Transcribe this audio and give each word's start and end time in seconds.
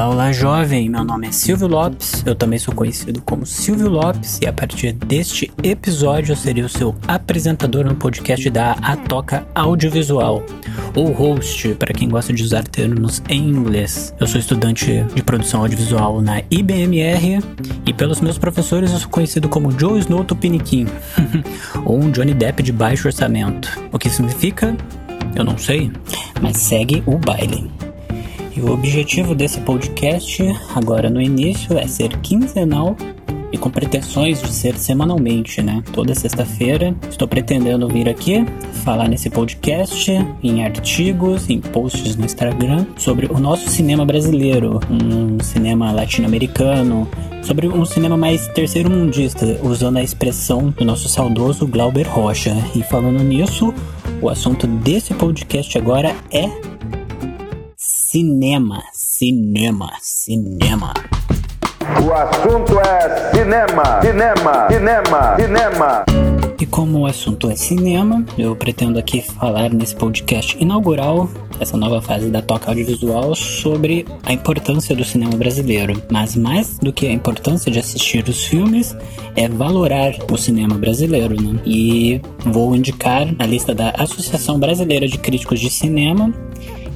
Olá, 0.00 0.08
olá, 0.08 0.32
jovem! 0.32 0.88
Meu 0.88 1.04
nome 1.04 1.26
é 1.26 1.30
Silvio 1.30 1.68
Lopes, 1.68 2.22
eu 2.24 2.34
também 2.34 2.58
sou 2.58 2.74
conhecido 2.74 3.20
como 3.20 3.44
Silvio 3.44 3.90
Lopes, 3.90 4.38
e 4.40 4.46
a 4.46 4.52
partir 4.52 4.94
deste 4.94 5.52
episódio 5.62 6.32
eu 6.32 6.36
serei 6.36 6.64
o 6.64 6.70
seu 6.70 6.96
apresentador 7.06 7.84
no 7.84 7.94
podcast 7.94 8.48
da 8.48 8.72
Atoca 8.80 9.46
Audiovisual, 9.54 10.42
ou 10.96 11.12
host, 11.12 11.74
para 11.74 11.92
quem 11.92 12.08
gosta 12.08 12.32
de 12.32 12.42
usar 12.42 12.66
termos 12.66 13.22
em 13.28 13.46
inglês. 13.46 14.14
Eu 14.18 14.26
sou 14.26 14.40
estudante 14.40 15.04
de 15.14 15.22
produção 15.22 15.60
audiovisual 15.60 16.22
na 16.22 16.42
IBMR, 16.50 17.44
e 17.84 17.92
pelos 17.92 18.22
meus 18.22 18.38
professores 18.38 18.92
eu 18.92 18.98
sou 19.00 19.10
conhecido 19.10 19.50
como 19.50 19.78
Joe 19.78 20.00
Snow 20.00 20.24
Tupiniquim, 20.24 20.86
ou 21.84 22.00
um 22.00 22.10
Johnny 22.10 22.32
Depp 22.32 22.62
de 22.62 22.72
baixo 22.72 23.06
orçamento. 23.06 23.78
O 23.92 23.98
que 23.98 24.08
significa? 24.08 24.74
Eu 25.36 25.44
não 25.44 25.58
sei, 25.58 25.92
mas 26.40 26.56
segue 26.56 27.02
o 27.04 27.18
baile. 27.18 27.89
E 28.54 28.60
o 28.60 28.72
objetivo 28.72 29.34
desse 29.34 29.60
podcast, 29.60 30.42
agora 30.74 31.08
no 31.08 31.20
início, 31.20 31.78
é 31.78 31.86
ser 31.86 32.16
quinzenal 32.18 32.96
e 33.52 33.58
com 33.58 33.70
pretensões 33.70 34.40
de 34.40 34.52
ser 34.52 34.76
semanalmente, 34.76 35.60
né? 35.60 35.82
Toda 35.92 36.14
sexta-feira 36.14 36.94
estou 37.08 37.26
pretendendo 37.26 37.88
vir 37.88 38.08
aqui 38.08 38.44
falar 38.84 39.08
nesse 39.08 39.28
podcast, 39.28 40.10
em 40.42 40.64
artigos, 40.64 41.48
em 41.50 41.60
posts 41.60 42.16
no 42.16 42.24
Instagram 42.24 42.86
sobre 42.96 43.26
o 43.26 43.38
nosso 43.38 43.68
cinema 43.68 44.04
brasileiro, 44.04 44.80
um 44.90 45.42
cinema 45.42 45.90
latino-americano, 45.92 47.08
sobre 47.42 47.68
um 47.68 47.84
cinema 47.84 48.16
mais 48.16 48.46
terceiro 48.48 48.90
mundista, 48.90 49.58
usando 49.62 49.96
a 49.96 50.02
expressão 50.02 50.70
do 50.70 50.84
nosso 50.84 51.08
saudoso 51.08 51.66
Glauber 51.66 52.06
Rocha. 52.06 52.56
E 52.74 52.82
falando 52.82 53.22
nisso, 53.22 53.74
o 54.20 54.28
assunto 54.28 54.66
desse 54.66 55.14
podcast 55.14 55.76
agora 55.76 56.14
é 56.30 56.69
cinema, 58.10 58.82
cinema, 58.92 59.92
cinema. 60.02 60.92
O 62.04 62.12
assunto 62.12 62.80
é 62.80 63.30
cinema, 63.30 64.00
cinema, 64.02 64.68
cinema, 64.68 65.36
cinema. 65.36 66.04
E 66.60 66.66
como 66.66 66.98
o 66.98 67.06
assunto 67.06 67.48
é 67.48 67.54
cinema, 67.54 68.26
eu 68.36 68.56
pretendo 68.56 68.98
aqui 68.98 69.22
falar 69.22 69.72
nesse 69.72 69.94
podcast 69.94 70.60
inaugural 70.60 71.30
essa 71.60 71.76
nova 71.76 72.02
fase 72.02 72.30
da 72.30 72.42
Toca 72.42 72.72
Audiovisual 72.72 73.32
sobre 73.36 74.04
a 74.24 74.32
importância 74.32 74.96
do 74.96 75.04
cinema 75.04 75.36
brasileiro. 75.36 76.02
Mas 76.10 76.34
mais 76.34 76.80
do 76.80 76.92
que 76.92 77.06
a 77.06 77.12
importância 77.12 77.70
de 77.70 77.78
assistir 77.78 78.28
os 78.28 78.44
filmes, 78.44 78.96
é 79.36 79.48
valorar 79.48 80.14
o 80.28 80.36
cinema 80.36 80.76
brasileiro, 80.76 81.40
né? 81.40 81.60
E 81.64 82.20
vou 82.44 82.74
indicar 82.74 83.28
a 83.38 83.46
lista 83.46 83.72
da 83.72 83.90
Associação 83.90 84.58
Brasileira 84.58 85.06
de 85.06 85.16
Críticos 85.16 85.60
de 85.60 85.70
Cinema 85.70 86.34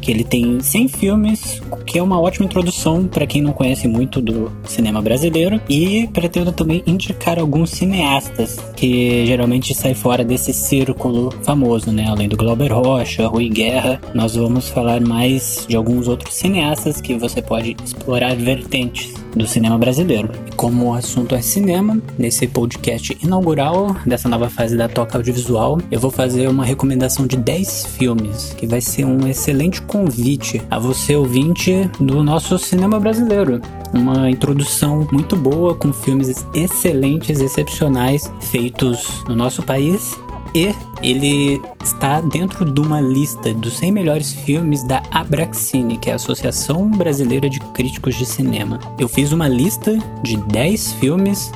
que 0.04 0.10
ele 0.10 0.22
tem 0.22 0.60
100 0.60 0.88
filmes, 0.88 1.62
que 1.86 1.98
é 1.98 2.02
uma 2.02 2.20
ótima 2.20 2.44
introdução 2.44 3.06
para 3.06 3.26
quem 3.26 3.40
não 3.40 3.52
conhece 3.52 3.88
muito 3.88 4.20
do 4.20 4.52
cinema 4.64 5.00
brasileiro. 5.00 5.60
E 5.68 6.06
pretendo 6.12 6.52
também 6.52 6.82
indicar 6.86 7.38
alguns 7.38 7.70
cineastas 7.70 8.58
que 8.76 9.24
geralmente 9.26 9.74
saem 9.74 9.94
fora 9.94 10.22
desse 10.22 10.52
círculo 10.52 11.32
famoso, 11.42 11.90
né? 11.90 12.06
Além 12.06 12.28
do 12.28 12.36
Glauber 12.36 12.72
Rocha, 12.72 13.26
Rui 13.26 13.48
Guerra, 13.48 14.00
nós 14.12 14.36
vamos 14.36 14.68
falar 14.68 15.00
mais 15.00 15.64
de 15.66 15.74
alguns 15.74 16.06
outros 16.06 16.34
cineastas 16.34 17.00
que 17.00 17.14
você 17.14 17.40
pode 17.40 17.74
explorar 17.82 18.36
vertentes 18.36 19.14
do 19.34 19.46
cinema 19.46 19.76
brasileiro. 19.78 20.30
Como 20.56 20.90
o 20.90 20.94
assunto 20.94 21.34
é 21.34 21.40
cinema, 21.40 22.00
nesse 22.18 22.46
podcast 22.46 23.16
inaugural 23.22 23.96
dessa 24.06 24.28
nova 24.28 24.48
fase 24.48 24.76
da 24.76 24.88
Toca 24.88 25.18
Audiovisual, 25.18 25.80
eu 25.90 25.98
vou 25.98 26.10
fazer 26.10 26.48
uma 26.48 26.64
recomendação 26.64 27.26
de 27.26 27.36
10 27.36 27.86
filmes, 27.86 28.54
que 28.56 28.66
vai 28.66 28.80
ser 28.80 29.04
um 29.04 29.26
excelente 29.26 29.82
convite 29.94 30.60
a 30.68 30.76
você 30.76 31.14
ouvinte 31.14 31.88
do 32.00 32.24
nosso 32.24 32.58
cinema 32.58 32.98
brasileiro. 32.98 33.60
Uma 33.92 34.28
introdução 34.28 35.06
muito 35.12 35.36
boa 35.36 35.72
com 35.76 35.92
filmes 35.92 36.44
excelentes, 36.52 37.38
excepcionais, 37.38 38.28
feitos 38.40 39.22
no 39.28 39.36
nosso 39.36 39.62
país 39.62 40.18
e 40.52 40.74
ele 41.00 41.62
está 41.82 42.20
dentro 42.20 42.64
de 42.64 42.80
uma 42.80 43.00
lista 43.00 43.54
dos 43.54 43.74
100 43.74 43.92
melhores 43.92 44.32
filmes 44.32 44.82
da 44.82 45.00
Abraxine, 45.12 45.96
que 45.96 46.10
é 46.10 46.14
a 46.14 46.16
Associação 46.16 46.90
Brasileira 46.90 47.48
de 47.48 47.60
Críticos 47.60 48.16
de 48.16 48.26
Cinema. 48.26 48.80
Eu 48.98 49.08
fiz 49.08 49.30
uma 49.30 49.46
lista 49.46 49.96
de 50.24 50.36
10 50.36 50.94
filmes 50.94 51.52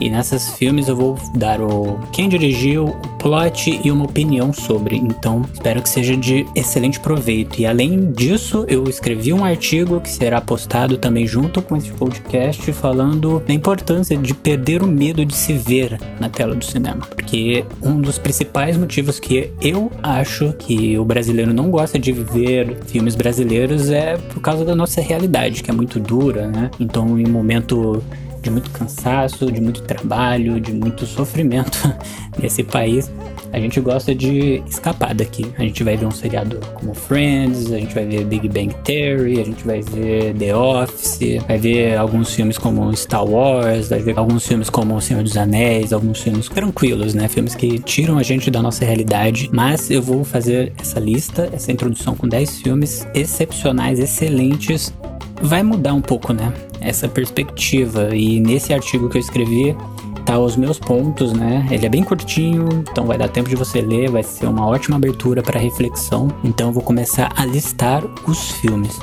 e 0.00 0.08
nessas 0.08 0.50
filmes 0.54 0.88
eu 0.88 0.96
vou 0.96 1.18
dar 1.34 1.60
o 1.60 1.98
quem 2.12 2.28
dirigiu, 2.28 2.86
o 2.86 3.08
plot 3.18 3.80
e 3.84 3.90
uma 3.90 4.04
opinião 4.04 4.52
sobre. 4.52 4.96
Então, 4.96 5.44
espero 5.52 5.82
que 5.82 5.88
seja 5.88 6.16
de 6.16 6.46
excelente 6.54 7.00
proveito. 7.00 7.60
E 7.60 7.66
além 7.66 8.10
disso, 8.12 8.64
eu 8.68 8.84
escrevi 8.84 9.32
um 9.32 9.44
artigo 9.44 10.00
que 10.00 10.08
será 10.08 10.40
postado 10.40 10.96
também 10.96 11.26
junto 11.26 11.60
com 11.62 11.76
esse 11.76 11.90
podcast 11.90 12.72
falando 12.72 13.40
da 13.46 13.52
importância 13.52 14.16
de 14.16 14.34
perder 14.34 14.82
o 14.82 14.86
medo 14.86 15.24
de 15.24 15.34
se 15.34 15.52
ver 15.52 15.98
na 16.20 16.28
tela 16.28 16.54
do 16.54 16.64
cinema. 16.64 17.06
Porque 17.06 17.64
um 17.82 18.00
dos 18.00 18.18
principais 18.18 18.76
motivos 18.76 19.18
que 19.18 19.50
eu 19.60 19.90
acho 20.02 20.52
que 20.58 20.98
o 20.98 21.04
brasileiro 21.04 21.52
não 21.52 21.70
gosta 21.70 21.98
de 21.98 22.12
ver 22.12 22.78
filmes 22.86 23.14
brasileiros 23.14 23.90
é 23.90 24.16
por 24.16 24.40
causa 24.40 24.64
da 24.64 24.74
nossa 24.74 25.00
realidade, 25.00 25.62
que 25.62 25.70
é 25.70 25.74
muito 25.74 25.98
dura, 25.98 26.46
né? 26.46 26.70
Então, 26.78 27.18
em 27.18 27.26
momento 27.26 28.02
de 28.48 28.52
muito 28.52 28.70
cansaço, 28.70 29.50
de 29.52 29.60
muito 29.60 29.82
trabalho, 29.82 30.60
de 30.60 30.72
muito 30.72 31.06
sofrimento 31.06 31.78
nesse 32.40 32.62
país, 32.62 33.10
a 33.52 33.58
gente 33.58 33.80
gosta 33.80 34.14
de 34.14 34.62
escapar 34.66 35.14
daqui. 35.14 35.46
A 35.58 35.62
gente 35.62 35.82
vai 35.82 35.96
ver 35.96 36.06
um 36.06 36.10
seriado 36.10 36.60
como 36.74 36.94
Friends, 36.94 37.72
a 37.72 37.78
gente 37.78 37.94
vai 37.94 38.04
ver 38.04 38.24
Big 38.24 38.48
Bang 38.48 38.74
Theory, 38.84 39.40
a 39.40 39.44
gente 39.44 39.66
vai 39.66 39.80
ver 39.80 40.34
The 40.34 40.54
Office, 40.54 41.42
vai 41.46 41.58
ver 41.58 41.96
alguns 41.96 42.34
filmes 42.34 42.58
como 42.58 42.94
Star 42.94 43.24
Wars, 43.24 43.88
vai 43.88 44.00
ver 44.00 44.18
alguns 44.18 44.46
filmes 44.46 44.68
como 44.68 44.96
O 44.96 45.00
Senhor 45.00 45.22
dos 45.22 45.36
Anéis, 45.36 45.92
alguns 45.92 46.20
filmes 46.20 46.48
tranquilos, 46.48 47.14
né? 47.14 47.28
Filmes 47.28 47.54
que 47.54 47.78
tiram 47.78 48.18
a 48.18 48.22
gente 48.22 48.50
da 48.50 48.60
nossa 48.60 48.84
realidade. 48.84 49.48
Mas 49.52 49.90
eu 49.90 50.02
vou 50.02 50.24
fazer 50.24 50.72
essa 50.78 51.00
lista, 51.00 51.48
essa 51.52 51.72
introdução 51.72 52.14
com 52.14 52.28
10 52.28 52.60
filmes 52.60 53.06
excepcionais, 53.14 53.98
excelentes. 53.98 54.92
Vai 55.40 55.62
mudar 55.62 55.94
um 55.94 56.00
pouco, 56.00 56.32
né? 56.32 56.52
Essa 56.80 57.08
perspectiva. 57.08 58.14
E 58.14 58.40
nesse 58.40 58.72
artigo 58.72 59.08
que 59.08 59.16
eu 59.16 59.20
escrevi, 59.20 59.76
tá 60.24 60.38
os 60.38 60.56
meus 60.56 60.78
pontos, 60.78 61.32
né? 61.32 61.66
Ele 61.70 61.86
é 61.86 61.88
bem 61.88 62.04
curtinho, 62.04 62.68
então 62.90 63.06
vai 63.06 63.16
dar 63.16 63.28
tempo 63.28 63.48
de 63.48 63.56
você 63.56 63.80
ler, 63.80 64.10
vai 64.10 64.22
ser 64.22 64.46
uma 64.46 64.66
ótima 64.66 64.96
abertura 64.96 65.42
para 65.42 65.58
reflexão. 65.58 66.28
Então 66.44 66.68
eu 66.68 66.72
vou 66.72 66.82
começar 66.82 67.32
a 67.34 67.44
listar 67.44 68.04
os 68.26 68.52
filmes. 68.52 68.98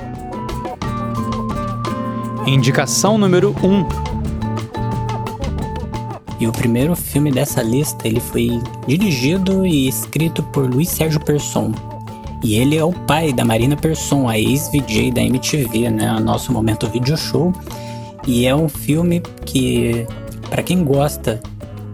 Indicação 2.45 3.17
número 3.17 3.55
1. 3.63 3.67
Um. 3.67 3.87
E 6.39 6.47
o 6.47 6.51
primeiro 6.51 6.95
filme 6.95 7.31
dessa 7.31 7.63
lista, 7.63 8.07
ele 8.07 8.19
foi 8.19 8.61
dirigido 8.85 9.65
e 9.65 9.87
escrito 9.87 10.43
por 10.43 10.69
Luiz 10.69 10.89
Sérgio 10.89 11.19
Persson, 11.19 11.73
e 12.45 12.57
ele 12.57 12.77
é 12.77 12.83
o 12.83 12.93
pai 12.93 13.33
da 13.33 13.43
Marina 13.43 13.75
Persson, 13.75 14.29
a 14.29 14.37
ex-VJ 14.37 15.11
da 15.11 15.23
MTV, 15.23 15.89
né? 15.89 16.13
O 16.13 16.19
nosso 16.19 16.53
momento 16.53 16.87
video 16.87 17.17
show. 17.17 17.51
E 18.27 18.45
é 18.45 18.55
um 18.55 18.69
filme 18.69 19.19
que, 19.43 20.05
para 20.47 20.61
quem 20.61 20.83
gosta 20.83 21.41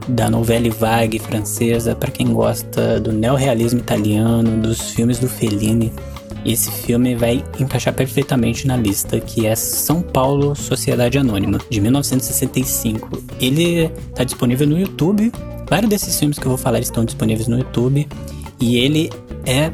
da 0.10 0.30
novela 0.30 0.70
vague 0.70 1.20
francesa, 1.20 1.96
para 1.96 2.12
quem 2.12 2.34
gosta 2.34 3.00
do 3.00 3.14
neorrealismo 3.14 3.80
italiano, 3.80 4.62
dos 4.62 4.92
filmes 4.92 5.20
do 5.20 5.30
Fellini, 5.30 5.90
esse 6.46 6.70
filme 6.70 7.16
vai 7.16 7.42
encaixar 7.58 7.94
perfeitamente 7.94 8.68
na 8.68 8.76
lista, 8.76 9.22
que 9.22 9.48
é 9.48 9.56
São 9.56 10.02
Paulo 10.02 10.54
Sociedade 10.54 11.18
Anônima, 11.18 11.60
de 11.70 11.80
1965. 11.80 13.24
Ele 13.40 13.90
está 14.10 14.26
disponível 14.26 14.68
no 14.68 14.78
YouTube. 14.78 15.32
Vários 15.70 15.90
desses 15.90 16.20
filmes 16.20 16.38
que 16.38 16.46
eu 16.46 16.50
vou 16.50 16.58
falar 16.58 16.80
estão 16.82 17.06
disponíveis 17.06 17.48
no 17.48 17.58
YouTube. 17.58 18.06
E 18.60 18.78
ele 18.78 19.10
é 19.46 19.72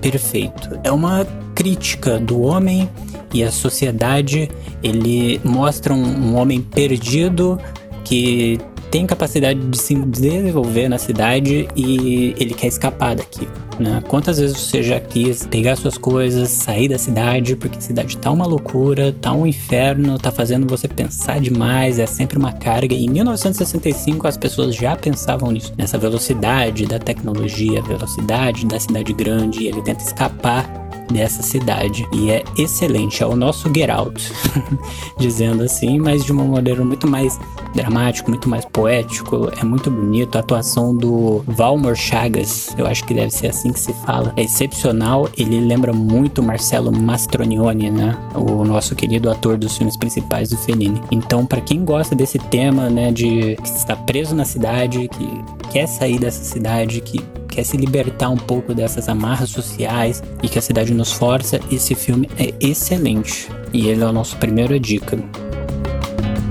perfeito. 0.00 0.78
É 0.82 0.90
uma 0.90 1.26
crítica 1.54 2.18
do 2.18 2.40
homem 2.40 2.88
e 3.32 3.42
a 3.42 3.50
sociedade. 3.50 4.50
Ele 4.82 5.40
mostra 5.44 5.92
um, 5.92 6.04
um 6.04 6.36
homem 6.36 6.60
perdido 6.60 7.58
que 8.04 8.58
tem 8.90 9.06
capacidade 9.06 9.60
de 9.60 9.78
se 9.78 9.94
desenvolver 9.94 10.88
na 10.88 10.98
cidade 10.98 11.68
e 11.76 12.34
ele 12.38 12.54
quer 12.54 12.68
escapar 12.68 13.16
daqui. 13.16 13.46
Né? 13.78 14.02
Quantas 14.08 14.38
vezes 14.38 14.58
você 14.58 14.82
já 14.82 14.98
quis 14.98 15.46
pegar 15.46 15.76
suas 15.76 15.96
coisas, 15.96 16.48
sair 16.48 16.88
da 16.88 16.98
cidade, 16.98 17.54
porque 17.54 17.78
a 17.78 17.80
cidade 17.80 18.16
tá 18.16 18.30
uma 18.30 18.46
loucura, 18.46 19.12
tá 19.12 19.32
um 19.32 19.46
inferno, 19.46 20.18
tá 20.18 20.32
fazendo 20.32 20.66
você 20.66 20.88
pensar 20.88 21.40
demais, 21.40 21.98
é 21.98 22.06
sempre 22.06 22.38
uma 22.38 22.52
carga. 22.52 22.94
Em 22.94 23.08
1965 23.08 24.26
as 24.26 24.36
pessoas 24.36 24.74
já 24.74 24.96
pensavam 24.96 25.52
nisso, 25.52 25.72
nessa 25.76 25.96
velocidade 25.96 26.86
da 26.86 26.98
tecnologia, 26.98 27.80
velocidade 27.82 28.66
da 28.66 28.80
cidade 28.80 29.12
grande, 29.12 29.62
e 29.62 29.68
ele 29.68 29.82
tenta 29.82 30.02
escapar 30.02 30.88
dessa 31.12 31.42
cidade. 31.42 32.06
E 32.12 32.30
é 32.30 32.44
excelente, 32.56 33.22
é 33.22 33.26
o 33.26 33.36
nosso 33.36 33.72
Get 33.74 33.90
Out, 33.90 34.32
dizendo 35.18 35.62
assim, 35.62 35.98
mas 35.98 36.24
de 36.24 36.32
uma 36.32 36.44
maneira 36.44 36.84
muito 36.84 37.06
mais 37.06 37.38
dramático, 37.74 38.30
muito 38.30 38.48
mais 38.48 38.64
poético, 38.64 39.50
é 39.58 39.64
muito 39.64 39.90
bonito. 39.90 40.36
A 40.36 40.40
atuação 40.40 40.94
do 40.94 41.42
Valmor 41.46 41.94
Chagas, 41.94 42.74
eu 42.76 42.86
acho 42.86 43.04
que 43.04 43.14
deve 43.14 43.30
ser 43.30 43.48
assim 43.48 43.67
assim 43.68 43.72
que 43.72 43.80
se 43.80 43.92
fala. 44.04 44.32
É 44.36 44.42
excepcional, 44.42 45.28
ele 45.36 45.60
lembra 45.60 45.92
muito 45.92 46.42
Marcelo 46.42 46.90
Mastronioni, 46.92 47.90
né? 47.90 48.16
O 48.34 48.64
nosso 48.64 48.94
querido 48.94 49.30
ator 49.30 49.56
dos 49.56 49.76
filmes 49.76 49.96
principais 49.96 50.50
do 50.50 50.56
Fellini. 50.56 51.00
Então, 51.10 51.44
para 51.46 51.60
quem 51.60 51.84
gosta 51.84 52.14
desse 52.14 52.38
tema, 52.38 52.88
né, 52.88 53.12
de 53.12 53.56
está 53.62 53.94
preso 53.96 54.34
na 54.34 54.44
cidade, 54.44 55.08
que 55.08 55.44
quer 55.70 55.86
sair 55.86 56.18
dessa 56.18 56.44
cidade, 56.44 57.00
que 57.00 57.20
quer 57.48 57.64
se 57.64 57.76
libertar 57.76 58.28
um 58.28 58.36
pouco 58.36 58.74
dessas 58.74 59.08
amarras 59.08 59.50
sociais 59.50 60.22
e 60.42 60.48
que 60.48 60.58
a 60.58 60.62
cidade 60.62 60.94
nos 60.94 61.12
força, 61.12 61.60
esse 61.70 61.94
filme 61.94 62.28
é 62.38 62.54
excelente. 62.60 63.48
E 63.72 63.88
ele 63.88 64.02
é 64.02 64.06
a 64.06 64.12
nossa 64.12 64.36
primeira 64.36 64.78
dica. 64.78 65.18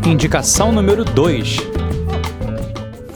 Indicação 0.05 0.71
número 0.71 1.03
2. 1.03 1.76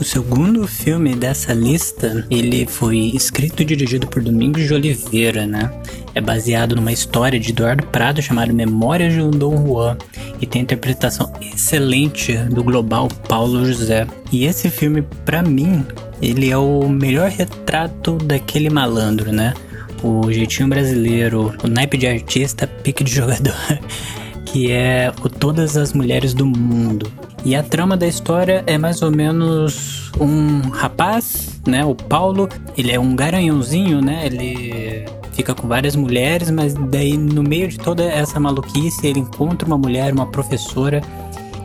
O 0.02 0.04
segundo 0.04 0.66
filme 0.66 1.14
dessa 1.14 1.54
lista, 1.54 2.26
ele 2.28 2.66
foi 2.66 3.12
escrito 3.14 3.62
e 3.62 3.64
dirigido 3.64 4.04
por 4.08 4.20
Domingos 4.20 4.64
de 4.64 4.74
Oliveira, 4.74 5.46
né? 5.46 5.70
É 6.12 6.20
baseado 6.20 6.74
numa 6.74 6.90
história 6.90 7.38
de 7.38 7.50
Eduardo 7.50 7.86
Prado 7.86 8.20
chamada 8.20 8.52
Memórias 8.52 9.14
de 9.14 9.20
um 9.20 9.30
Dom 9.30 9.64
Juan 9.64 9.96
e 10.40 10.44
tem 10.44 10.62
a 10.62 10.64
interpretação 10.64 11.32
excelente 11.40 12.36
do 12.36 12.64
global 12.64 13.06
Paulo 13.28 13.64
José. 13.64 14.04
E 14.32 14.44
esse 14.44 14.68
filme, 14.68 15.02
para 15.24 15.40
mim, 15.40 15.86
ele 16.20 16.50
é 16.50 16.56
o 16.56 16.88
melhor 16.88 17.30
retrato 17.30 18.16
daquele 18.16 18.70
malandro, 18.70 19.30
né? 19.30 19.54
O 20.02 20.32
jeitinho 20.32 20.68
brasileiro, 20.68 21.54
o 21.62 21.68
naipe 21.68 21.96
de 21.96 22.08
artista, 22.08 22.66
pique 22.66 23.04
de 23.04 23.14
jogador. 23.14 23.54
que 24.46 24.72
é 24.72 25.12
o 25.22 25.28
Todas 25.28 25.76
as 25.76 25.92
Mulheres 25.92 26.34
do 26.34 26.44
Mundo. 26.44 27.08
E 27.44 27.56
a 27.56 27.62
trama 27.62 27.96
da 27.96 28.06
história 28.06 28.62
é 28.66 28.78
mais 28.78 29.02
ou 29.02 29.10
menos 29.10 30.12
um 30.20 30.70
rapaz, 30.70 31.60
né, 31.66 31.84
o 31.84 31.94
Paulo, 31.94 32.48
ele 32.76 32.92
é 32.92 33.00
um 33.00 33.16
garanhãozinho, 33.16 34.00
né, 34.00 34.26
ele 34.26 35.06
fica 35.32 35.54
com 35.54 35.66
várias 35.66 35.96
mulheres, 35.96 36.50
mas 36.50 36.74
daí 36.74 37.16
no 37.16 37.42
meio 37.42 37.66
de 37.68 37.78
toda 37.78 38.04
essa 38.04 38.38
maluquice 38.38 39.06
ele 39.06 39.20
encontra 39.20 39.66
uma 39.66 39.78
mulher, 39.78 40.12
uma 40.12 40.26
professora 40.26 41.02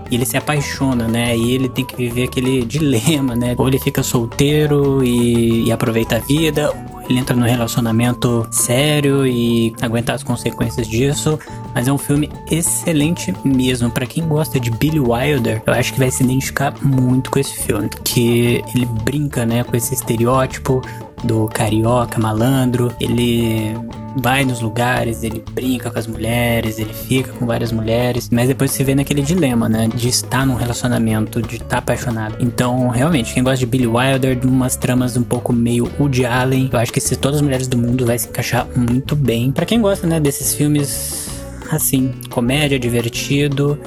e 0.09 0.15
ele 0.15 0.25
se 0.25 0.38
apaixona, 0.38 1.07
né? 1.07 1.35
E 1.35 1.51
ele 1.53 1.69
tem 1.69 1.83
que 1.83 1.95
viver 1.95 2.23
aquele 2.23 2.63
dilema, 2.65 3.35
né? 3.35 3.56
Ou 3.57 3.68
ele 3.68 3.80
fica 3.80 4.01
solteiro 4.01 5.03
e, 5.03 5.65
e 5.65 5.71
aproveita 5.71 6.15
a 6.15 6.19
vida, 6.19 6.71
ele 7.09 7.19
entra 7.19 7.36
no 7.36 7.45
relacionamento 7.45 8.48
sério 8.51 9.25
e 9.25 9.74
aguentar 9.81 10.15
as 10.15 10.24
consequências 10.24 10.88
disso. 10.88 11.39
Mas 11.74 11.88
é 11.88 11.92
um 11.92 11.98
filme 11.98 12.30
excelente 12.50 13.33
mesmo. 13.44 13.89
para 13.89 14.06
quem 14.06 14.27
gosta 14.27 14.59
de 14.59 14.71
Billy 14.71 15.00
Wilder, 15.00 15.62
eu 15.65 15.74
acho 15.74 15.94
que 15.94 16.00
vai 16.00 16.12
se 16.12 16.24
identificar 16.24 16.74
muito 16.81 17.30
com 17.31 17.39
esse 17.39 17.54
filme. 17.62 17.89
Que 18.04 18.63
ele 18.74 18.86
brinca, 19.04 19.45
né, 19.45 19.63
com 19.63 19.75
esse 19.75 19.94
estereótipo 19.94 20.81
do 21.23 21.47
carioca 21.47 22.19
malandro. 22.19 22.93
Ele 22.99 23.75
vai 24.17 24.43
nos 24.43 24.61
lugares, 24.61 25.23
ele 25.23 25.43
brinca 25.51 25.91
com 25.91 25.99
as 25.99 26.07
mulheres, 26.07 26.79
ele 26.79 26.93
fica 26.93 27.31
com 27.33 27.45
várias 27.45 27.71
mulheres, 27.71 28.29
mas 28.31 28.47
depois 28.47 28.71
se 28.71 28.83
vê 28.83 28.95
naquele 28.95 29.21
dilema, 29.21 29.69
né? 29.69 29.87
De 29.93 30.09
estar 30.09 30.45
num 30.45 30.55
relacionamento, 30.55 31.41
de 31.41 31.57
estar 31.57 31.79
apaixonado. 31.79 32.35
Então, 32.39 32.87
realmente, 32.89 33.33
quem 33.33 33.43
gosta 33.43 33.59
de 33.59 33.65
Billy 33.65 33.87
Wilder, 33.87 34.35
de 34.39 34.47
umas 34.47 34.75
tramas 34.75 35.15
um 35.17 35.23
pouco 35.23 35.53
meio 35.53 35.91
Woody 35.99 36.25
Allen, 36.25 36.69
eu 36.71 36.79
acho 36.79 36.91
que 36.91 36.99
se 36.99 37.15
todas 37.15 37.37
as 37.37 37.41
mulheres 37.41 37.67
do 37.67 37.77
mundo 37.77 38.05
vai 38.05 38.17
se 38.17 38.27
encaixar 38.27 38.67
muito 38.75 39.15
bem. 39.15 39.51
Para 39.51 39.65
quem 39.65 39.81
gosta, 39.81 40.07
né, 40.07 40.19
desses 40.19 40.55
filmes 40.55 41.27
assim, 41.71 42.13
comédia, 42.29 42.79
divertido, 42.79 43.77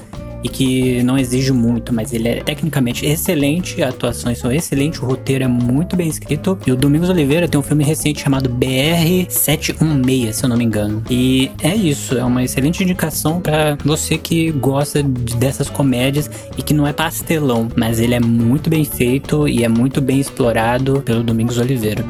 e 0.42 0.48
que 0.48 1.02
não 1.02 1.18
exige 1.18 1.52
muito, 1.52 1.92
mas 1.92 2.12
ele 2.12 2.28
é 2.28 2.42
tecnicamente 2.42 3.04
excelente, 3.04 3.82
as 3.82 3.94
atuações 3.94 4.38
são 4.38 4.50
excelentes, 4.50 5.00
o 5.00 5.06
roteiro 5.06 5.44
é 5.44 5.48
muito 5.48 5.96
bem 5.96 6.08
escrito. 6.08 6.58
E 6.66 6.72
o 6.72 6.76
Domingos 6.76 7.10
Oliveira 7.10 7.48
tem 7.48 7.58
um 7.58 7.62
filme 7.62 7.84
recente 7.84 8.22
chamado 8.22 8.48
BR 8.48 9.28
716, 9.28 10.36
se 10.36 10.44
eu 10.44 10.48
não 10.48 10.56
me 10.56 10.64
engano. 10.64 11.02
E 11.10 11.50
é 11.62 11.74
isso, 11.74 12.16
é 12.16 12.24
uma 12.24 12.42
excelente 12.42 12.82
indicação 12.82 13.40
para 13.40 13.76
você 13.84 14.16
que 14.16 14.50
gosta 14.52 15.02
dessas 15.02 15.68
comédias 15.68 16.30
e 16.56 16.62
que 16.62 16.74
não 16.74 16.86
é 16.86 16.92
pastelão, 16.92 17.68
mas 17.76 18.00
ele 18.00 18.14
é 18.14 18.20
muito 18.20 18.70
bem 18.70 18.84
feito 18.84 19.48
e 19.48 19.64
é 19.64 19.68
muito 19.68 20.00
bem 20.00 20.20
explorado 20.20 21.02
pelo 21.02 21.22
Domingos 21.22 21.58
Oliveira. 21.58 22.04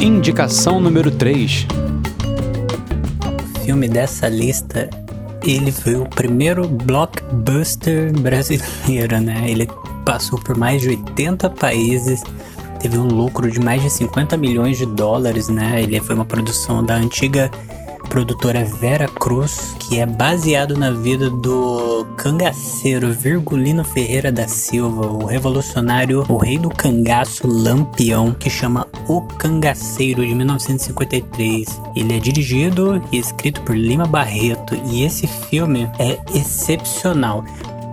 Indicação 0.00 0.80
número 0.80 1.10
3. 1.10 1.66
O 3.54 3.60
filme 3.60 3.88
dessa 3.88 4.28
lista 4.28 4.88
ele 5.52 5.72
foi 5.72 5.96
o 5.96 6.06
primeiro 6.06 6.68
blockbuster 6.68 8.12
brasileiro, 8.20 9.20
né? 9.20 9.44
Ele 9.46 9.68
passou 10.04 10.38
por 10.38 10.56
mais 10.56 10.82
de 10.82 10.88
80 10.88 11.50
países, 11.50 12.22
teve 12.80 12.98
um 12.98 13.06
lucro 13.06 13.50
de 13.50 13.60
mais 13.60 13.82
de 13.82 13.90
50 13.90 14.36
milhões 14.36 14.76
de 14.76 14.86
dólares, 14.86 15.48
né? 15.48 15.82
Ele 15.82 16.00
foi 16.00 16.14
uma 16.14 16.24
produção 16.24 16.84
da 16.84 16.96
antiga 16.96 17.50
produtora 18.08 18.64
Vera 18.64 19.06
Cruz, 19.06 19.76
que 19.78 19.98
é 19.98 20.06
baseado 20.06 20.76
na 20.76 20.90
vida 20.90 21.30
do 21.30 22.06
cangaceiro 22.16 23.12
Virgulino 23.12 23.84
Ferreira 23.84 24.32
da 24.32 24.48
Silva, 24.48 25.06
o 25.06 25.26
revolucionário, 25.26 26.24
o 26.28 26.36
rei 26.36 26.58
do 26.58 26.70
cangaço 26.70 27.46
Lampião, 27.46 28.32
que 28.32 28.50
chama 28.50 28.86
O 29.06 29.20
Cangaceiro 29.20 30.26
de 30.26 30.34
1953. 30.34 31.80
Ele 31.94 32.16
é 32.16 32.18
dirigido 32.18 33.02
e 33.12 33.18
escrito 33.18 33.60
por 33.62 33.76
Lima 33.76 34.06
Barreto 34.06 34.74
e 34.86 35.04
esse 35.04 35.26
filme 35.26 35.90
é 35.98 36.18
excepcional 36.34 37.44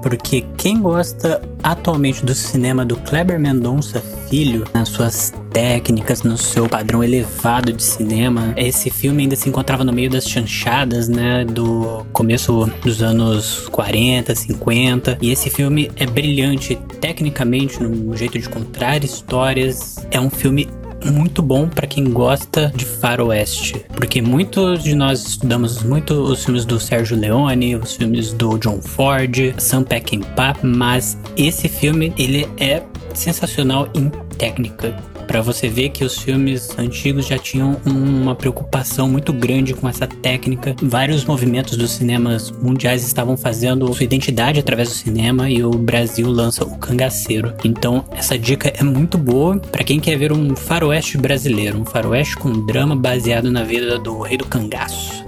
porque 0.05 0.45
quem 0.55 0.79
gosta 0.79 1.41
atualmente 1.63 2.23
do 2.23 2.35
cinema 2.35 2.85
do 2.85 2.95
Kleber 2.95 3.39
Mendonça 3.39 3.99
Filho, 4.29 4.63
nas 4.71 4.89
suas 4.89 5.33
técnicas, 5.51 6.21
no 6.21 6.37
seu 6.37 6.69
padrão 6.69 7.03
elevado 7.03 7.73
de 7.73 7.81
cinema, 7.81 8.53
esse 8.55 8.91
filme 8.91 9.23
ainda 9.23 9.35
se 9.35 9.49
encontrava 9.49 9.83
no 9.83 9.91
meio 9.91 10.11
das 10.11 10.29
chanchadas, 10.29 11.09
né, 11.09 11.43
do 11.43 12.05
começo 12.13 12.69
dos 12.83 13.01
anos 13.01 13.67
40, 13.69 14.35
50, 14.35 15.17
e 15.23 15.31
esse 15.31 15.49
filme 15.49 15.89
é 15.95 16.05
brilhante 16.05 16.75
tecnicamente 17.01 17.81
no 17.81 18.15
jeito 18.15 18.37
de 18.37 18.47
contar 18.47 19.03
histórias. 19.03 20.05
É 20.11 20.19
um 20.19 20.29
filme 20.29 20.69
muito 21.11 21.41
bom 21.41 21.67
para 21.67 21.87
quem 21.87 22.05
gosta 22.05 22.71
de 22.75 22.85
faroeste, 22.85 23.85
porque 23.95 24.21
muitos 24.21 24.83
de 24.83 24.95
nós 24.95 25.25
estudamos 25.27 25.83
muito 25.83 26.13
os 26.13 26.43
filmes 26.43 26.65
do 26.65 26.79
Sérgio 26.79 27.17
Leone, 27.17 27.75
os 27.75 27.95
filmes 27.95 28.33
do 28.33 28.57
John 28.57 28.81
Ford, 28.81 29.53
Sam 29.57 29.83
Peckinpah, 29.83 30.55
mas 30.63 31.17
esse 31.37 31.67
filme 31.67 32.13
ele 32.17 32.47
é 32.57 32.83
sensacional 33.13 33.87
em 33.93 34.09
técnica 34.37 34.95
para 35.27 35.41
você 35.41 35.67
ver 35.67 35.89
que 35.89 36.03
os 36.03 36.17
filmes 36.17 36.77
antigos 36.77 37.27
já 37.27 37.37
tinham 37.37 37.77
uma 37.85 38.35
preocupação 38.35 39.07
muito 39.07 39.33
grande 39.33 39.73
com 39.73 39.87
essa 39.87 40.07
técnica. 40.07 40.75
Vários 40.81 41.25
movimentos 41.25 41.77
dos 41.77 41.91
cinemas 41.91 42.51
mundiais 42.51 43.05
estavam 43.05 43.35
fazendo 43.35 43.91
sua 43.93 44.03
identidade 44.03 44.59
através 44.59 44.89
do 44.89 44.95
cinema 44.95 45.49
e 45.49 45.63
o 45.63 45.71
Brasil 45.71 46.29
lança 46.29 46.63
o 46.63 46.77
Cangaceiro. 46.77 47.53
Então, 47.63 48.05
essa 48.11 48.37
dica 48.37 48.73
é 48.75 48.83
muito 48.83 49.17
boa 49.17 49.57
para 49.57 49.83
quem 49.83 49.99
quer 49.99 50.17
ver 50.17 50.31
um 50.31 50.55
faroeste 50.55 51.17
brasileiro, 51.17 51.79
um 51.79 51.85
faroeste 51.85 52.35
com 52.35 52.65
drama 52.65 52.95
baseado 52.95 53.51
na 53.51 53.63
vida 53.63 53.97
do 53.97 54.21
rei 54.21 54.37
do 54.37 54.45
cangaço. 54.45 55.23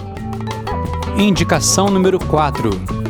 Indicação 1.18 1.90
número 1.90 2.20
4 2.20 3.07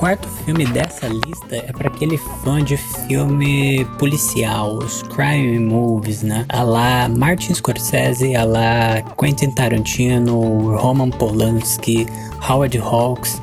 quarto 0.00 0.26
filme 0.46 0.64
dessa 0.64 1.06
lista 1.06 1.56
é 1.56 1.70
para 1.72 1.88
aquele 1.88 2.16
fã 2.16 2.64
de 2.64 2.78
filme 2.78 3.84
policial, 3.98 4.78
os 4.78 5.02
crime 5.02 5.58
movies, 5.58 6.22
né? 6.22 6.46
A 6.48 6.62
lá 6.62 7.06
Martin 7.06 7.52
Scorsese, 7.52 8.34
a 8.34 8.44
lá 8.44 9.02
Quentin 9.20 9.50
Tarantino, 9.50 10.74
Roman 10.74 11.10
Polanski, 11.10 12.06
Howard 12.48 12.78
Hawks, 12.78 13.42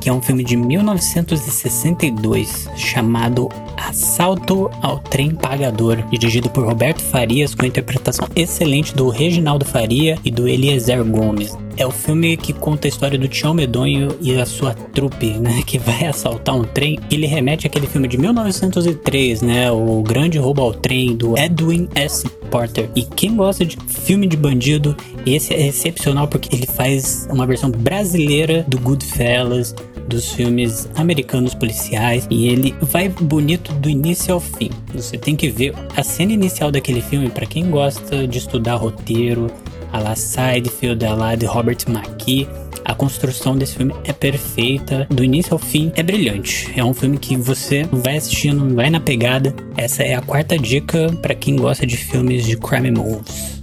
que 0.00 0.08
é 0.08 0.12
um 0.12 0.22
filme 0.22 0.42
de 0.42 0.56
1962 0.56 2.70
chamado 2.74 3.50
Assalto 3.76 4.70
ao 4.82 4.98
Trem 4.98 5.34
Pagador, 5.34 6.02
dirigido 6.10 6.48
por 6.50 6.64
Roberto 6.64 7.02
Farias 7.02 7.54
com 7.54 7.64
a 7.64 7.68
interpretação 7.68 8.28
excelente 8.34 8.94
do 8.94 9.08
Reginaldo 9.08 9.64
Faria 9.64 10.18
e 10.24 10.30
do 10.30 10.48
Eliezer 10.48 11.04
Gomes. 11.04 11.56
É 11.78 11.86
o 11.86 11.90
filme 11.90 12.38
que 12.38 12.54
conta 12.54 12.86
a 12.86 12.88
história 12.88 13.18
do 13.18 13.28
Tião 13.28 13.52
Medonho 13.52 14.16
e 14.20 14.40
a 14.40 14.46
sua 14.46 14.72
trupe, 14.72 15.38
né, 15.38 15.62
que 15.66 15.78
vai 15.78 16.06
assaltar 16.06 16.54
um 16.54 16.64
trem. 16.64 16.98
Ele 17.10 17.26
remete 17.26 17.66
àquele 17.66 17.86
filme 17.86 18.08
de 18.08 18.16
1903, 18.16 19.42
né, 19.42 19.70
o 19.70 20.02
Grande 20.02 20.38
Roubo 20.38 20.62
ao 20.62 20.72
Trem 20.72 21.14
do 21.14 21.38
Edwin 21.38 21.88
S. 21.94 22.26
Porter. 22.50 22.88
E 22.94 23.02
quem 23.02 23.36
gosta 23.36 23.64
de 23.64 23.76
filme 23.88 24.26
de 24.26 24.36
bandido, 24.36 24.96
esse 25.26 25.52
é 25.52 25.66
excepcional 25.66 26.26
porque 26.28 26.54
ele 26.54 26.66
faz 26.66 27.28
uma 27.30 27.46
versão 27.46 27.70
brasileira 27.70 28.64
do 28.66 28.78
Goodfellas, 28.78 29.74
dos 30.08 30.32
filmes 30.32 30.88
americanos 30.94 31.54
policiais 31.54 32.26
e 32.30 32.48
ele 32.48 32.74
vai 32.80 33.08
bonito 33.08 33.72
do 33.74 33.88
início 33.88 34.34
ao 34.34 34.40
fim. 34.40 34.70
Você 34.94 35.16
tem 35.18 35.36
que 35.36 35.48
ver 35.48 35.74
a 35.96 36.02
cena 36.02 36.32
inicial 36.32 36.70
daquele 36.70 37.00
filme 37.00 37.28
para 37.28 37.46
quem 37.46 37.70
gosta 37.70 38.26
de 38.26 38.38
estudar 38.38 38.76
roteiro, 38.76 39.48
a 39.92 39.98
la 39.98 40.16
Sidefield, 40.16 41.04
a 41.04 41.14
la 41.14 41.34
de 41.34 41.46
Robert 41.46 41.78
McKee. 41.88 42.48
A 42.84 42.94
construção 42.94 43.56
desse 43.56 43.76
filme 43.76 43.94
é 44.04 44.12
perfeita, 44.12 45.06
do 45.10 45.24
início 45.24 45.52
ao 45.52 45.58
fim 45.58 45.90
é 45.96 46.02
brilhante. 46.02 46.72
É 46.76 46.84
um 46.84 46.94
filme 46.94 47.18
que 47.18 47.36
você 47.36 47.84
vai 47.90 48.16
assistindo, 48.16 48.74
vai 48.74 48.90
na 48.90 49.00
pegada. 49.00 49.54
Essa 49.76 50.04
é 50.04 50.14
a 50.14 50.22
quarta 50.22 50.56
dica 50.56 51.12
para 51.20 51.34
quem 51.34 51.56
gosta 51.56 51.86
de 51.86 51.96
filmes 51.96 52.44
de 52.44 52.56
crime 52.56 52.90
movies. 52.92 53.60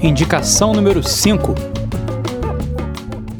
Indicação 0.00 0.72
número 0.72 1.02
5. 1.02 1.77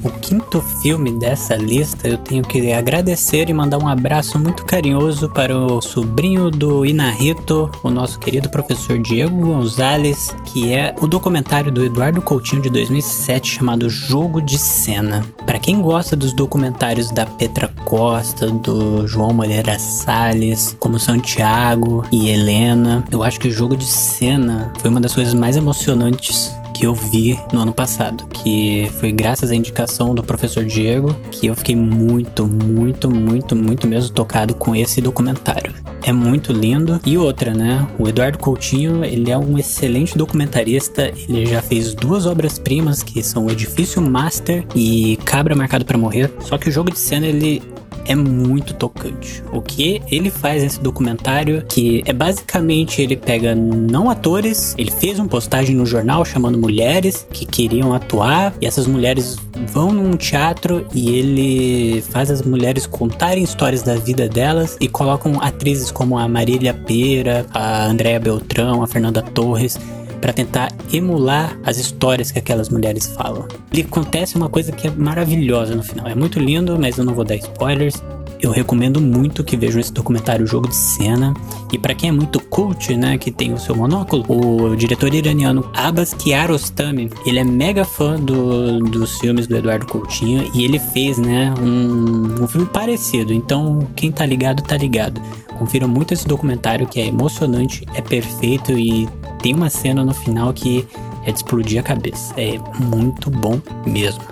O 0.08 0.20
quinto 0.20 0.62
filme 0.62 1.12
dessa 1.12 1.54
lista 1.54 2.08
eu 2.08 2.16
tenho 2.16 2.42
que 2.42 2.72
agradecer 2.72 3.50
e 3.50 3.52
mandar 3.52 3.76
um 3.76 3.86
abraço 3.86 4.38
muito 4.38 4.64
carinhoso 4.64 5.28
para 5.28 5.54
o 5.54 5.82
sobrinho 5.82 6.50
do 6.50 6.86
Inarito, 6.86 7.70
o 7.82 7.90
nosso 7.90 8.18
querido 8.18 8.48
professor 8.48 8.98
Diego 8.98 9.38
Gonzalez, 9.38 10.34
que 10.46 10.72
é 10.72 10.94
o 10.98 11.06
documentário 11.06 11.70
do 11.70 11.84
Eduardo 11.84 12.22
Coutinho 12.22 12.62
de 12.62 12.70
2007 12.70 13.56
chamado 13.56 13.90
Jogo 13.90 14.40
de 14.40 14.56
Cena. 14.56 15.22
Para 15.44 15.58
quem 15.58 15.82
gosta 15.82 16.16
dos 16.16 16.32
documentários 16.32 17.10
da 17.10 17.26
Petra 17.26 17.68
Costa, 17.84 18.46
do 18.50 19.06
João 19.06 19.34
Moreira 19.34 19.78
Salles, 19.78 20.74
como 20.80 20.98
Santiago 20.98 22.02
e 22.10 22.30
Helena, 22.30 23.04
eu 23.10 23.22
acho 23.22 23.38
que 23.38 23.48
o 23.48 23.52
Jogo 23.52 23.76
de 23.76 23.84
Cena 23.84 24.72
foi 24.78 24.90
uma 24.90 25.02
das 25.02 25.14
coisas 25.14 25.34
mais 25.34 25.54
emocionantes 25.54 26.57
que 26.78 26.86
eu 26.86 26.94
vi 26.94 27.36
no 27.52 27.60
ano 27.60 27.72
passado, 27.72 28.24
que 28.28 28.88
foi 29.00 29.10
graças 29.10 29.50
à 29.50 29.54
indicação 29.54 30.14
do 30.14 30.22
professor 30.22 30.64
Diego 30.64 31.12
que 31.32 31.48
eu 31.48 31.56
fiquei 31.56 31.74
muito, 31.74 32.46
muito, 32.46 33.10
muito, 33.10 33.56
muito 33.56 33.86
mesmo 33.88 34.10
tocado 34.10 34.54
com 34.54 34.76
esse 34.76 35.00
documentário. 35.00 35.74
É 36.04 36.12
muito 36.12 36.52
lindo. 36.52 37.00
E 37.04 37.18
outra, 37.18 37.52
né? 37.52 37.84
O 37.98 38.08
Eduardo 38.08 38.38
Coutinho, 38.38 39.04
ele 39.04 39.28
é 39.28 39.36
um 39.36 39.58
excelente 39.58 40.16
documentarista. 40.16 41.12
Ele 41.28 41.46
já 41.46 41.60
fez 41.60 41.94
duas 41.94 42.26
obras-primas, 42.26 43.02
que 43.02 43.24
são 43.24 43.46
o 43.46 43.50
Edifício 43.50 44.00
Master 44.00 44.64
e 44.74 45.18
Cabra 45.24 45.56
Marcado 45.56 45.84
para 45.84 45.98
Morrer. 45.98 46.30
Só 46.40 46.56
que 46.56 46.68
o 46.68 46.72
jogo 46.72 46.92
de 46.92 46.98
cena, 46.98 47.26
ele 47.26 47.60
é 48.08 48.14
muito 48.16 48.74
tocante. 48.74 49.42
O 49.52 49.60
que 49.60 50.02
ele 50.10 50.30
faz 50.30 50.62
nesse 50.62 50.80
documentário, 50.80 51.62
que 51.68 52.02
é 52.06 52.12
basicamente 52.12 53.02
ele 53.02 53.16
pega 53.16 53.54
não 53.54 54.10
atores, 54.10 54.74
ele 54.76 54.90
fez 54.90 55.18
uma 55.18 55.28
postagem 55.28 55.76
no 55.76 55.86
jornal 55.86 56.24
chamando 56.24 56.58
mulheres 56.58 57.26
que 57.30 57.44
queriam 57.44 57.94
atuar 57.94 58.54
e 58.60 58.66
essas 58.66 58.86
mulheres 58.86 59.36
vão 59.66 59.92
num 59.92 60.16
teatro 60.16 60.86
e 60.94 61.10
ele 61.10 62.00
faz 62.02 62.30
as 62.30 62.42
mulheres 62.42 62.86
contarem 62.86 63.44
histórias 63.44 63.82
da 63.82 63.94
vida 63.94 64.28
delas 64.28 64.76
e 64.80 64.88
colocam 64.88 65.40
atrizes 65.40 65.90
como 65.90 66.18
a 66.18 66.26
Marília 66.26 66.72
Pera, 66.72 67.46
a 67.52 67.84
Andréa 67.86 68.18
Beltrão, 68.18 68.82
a 68.82 68.86
Fernanda 68.86 69.22
Torres 69.22 69.78
para 70.20 70.32
tentar 70.32 70.72
emular 70.92 71.58
as 71.64 71.78
histórias 71.78 72.30
que 72.30 72.38
aquelas 72.38 72.68
mulheres 72.68 73.06
falam. 73.06 73.46
E 73.72 73.80
acontece 73.80 74.36
uma 74.36 74.48
coisa 74.48 74.72
que 74.72 74.86
é 74.86 74.90
maravilhosa 74.90 75.74
no 75.74 75.82
final. 75.82 76.06
É 76.06 76.14
muito 76.14 76.38
lindo, 76.38 76.78
mas 76.78 76.98
eu 76.98 77.04
não 77.04 77.14
vou 77.14 77.24
dar 77.24 77.36
spoilers. 77.36 78.02
Eu 78.40 78.52
recomendo 78.52 79.00
muito 79.00 79.42
que 79.42 79.56
vejam 79.56 79.80
esse 79.80 79.92
documentário 79.92 80.46
Jogo 80.46 80.68
de 80.68 80.76
Cena. 80.76 81.34
E 81.72 81.78
para 81.78 81.94
quem 81.94 82.08
é 82.08 82.12
muito 82.12 82.40
cult, 82.40 82.96
né, 82.96 83.18
que 83.18 83.32
tem 83.32 83.52
o 83.52 83.58
seu 83.58 83.74
monóculo, 83.74 84.24
o 84.28 84.76
diretor 84.76 85.12
iraniano 85.12 85.68
Abbas 85.74 86.14
Kiarostami, 86.14 87.10
ele 87.26 87.40
é 87.40 87.44
mega 87.44 87.84
fã 87.84 88.14
do, 88.14 88.78
dos 88.78 89.18
filmes 89.18 89.46
do 89.46 89.56
Eduardo 89.56 89.86
Coutinho 89.86 90.48
e 90.54 90.64
ele 90.64 90.78
fez, 90.78 91.18
né, 91.18 91.52
um, 91.60 92.44
um 92.44 92.46
filme 92.46 92.66
parecido. 92.66 93.32
Então, 93.32 93.86
quem 93.96 94.12
tá 94.12 94.24
ligado, 94.24 94.62
tá 94.62 94.76
ligado. 94.76 95.20
Confira 95.58 95.88
muito 95.88 96.14
esse 96.14 96.26
documentário 96.26 96.86
que 96.86 97.00
é 97.00 97.06
emocionante, 97.06 97.84
é 97.94 98.00
perfeito 98.00 98.78
e 98.78 99.08
tem 99.42 99.54
uma 99.54 99.68
cena 99.68 100.04
no 100.08 100.14
final 100.14 100.52
que 100.52 100.86
é 101.24 101.30
de 101.30 101.38
explodir 101.38 101.78
a 101.78 101.82
cabeça. 101.82 102.34
É 102.36 102.58
muito 102.82 103.30
bom 103.30 103.60
mesmo. 103.86 104.24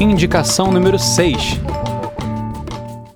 Indicação 0.00 0.72
número 0.72 0.98
6. 0.98 1.60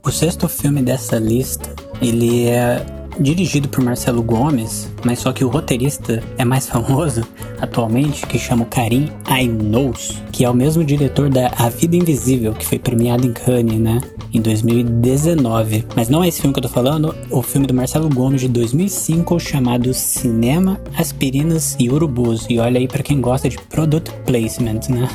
O 0.03 0.11
sexto 0.11 0.49
filme 0.49 0.81
dessa 0.81 1.19
lista, 1.19 1.75
ele 2.01 2.47
é 2.47 2.87
dirigido 3.19 3.69
por 3.69 3.83
Marcelo 3.83 4.23
Gomes, 4.23 4.89
mas 5.05 5.19
só 5.19 5.33
que 5.33 5.45
o 5.45 5.49
roteirista 5.49 6.23
é 6.39 6.45
mais 6.45 6.67
famoso 6.71 7.27
atualmente, 7.61 8.25
que 8.27 8.39
chama 8.39 8.65
Karim 8.65 9.11
Ainous, 9.25 10.23
que 10.31 10.45
é 10.45 10.51
o 10.51 10.55
mesmo 10.55 10.85
diretor 10.85 11.29
da 11.29 11.51
A 11.59 11.69
Vida 11.69 11.97
Invisível, 11.97 12.55
que 12.55 12.65
foi 12.65 12.79
premiado 12.79 13.27
em 13.27 13.33
Cannes, 13.33 13.81
né? 13.81 14.01
Em 14.33 14.41
2019. 14.41 15.87
Mas 15.97 16.09
não 16.09 16.23
é 16.23 16.29
esse 16.29 16.41
filme 16.41 16.53
que 16.53 16.59
eu 16.59 16.63
tô 16.63 16.69
falando, 16.69 17.15
o 17.31 17.43
filme 17.43 17.67
do 17.67 17.75
Marcelo 17.75 18.09
Gomes 18.09 18.41
de 18.41 18.49
2005 18.49 19.39
chamado 19.41 19.93
Cinema, 19.95 20.81
Aspirinas 20.97 21.77
e 21.79 21.91
Urubus. 21.91 22.47
E 22.49 22.59
olha 22.59 22.79
aí 22.79 22.87
para 22.87 23.03
quem 23.03 23.21
gosta 23.21 23.49
de 23.49 23.59
product 23.59 24.13
placement, 24.27 24.81
né? 24.89 25.09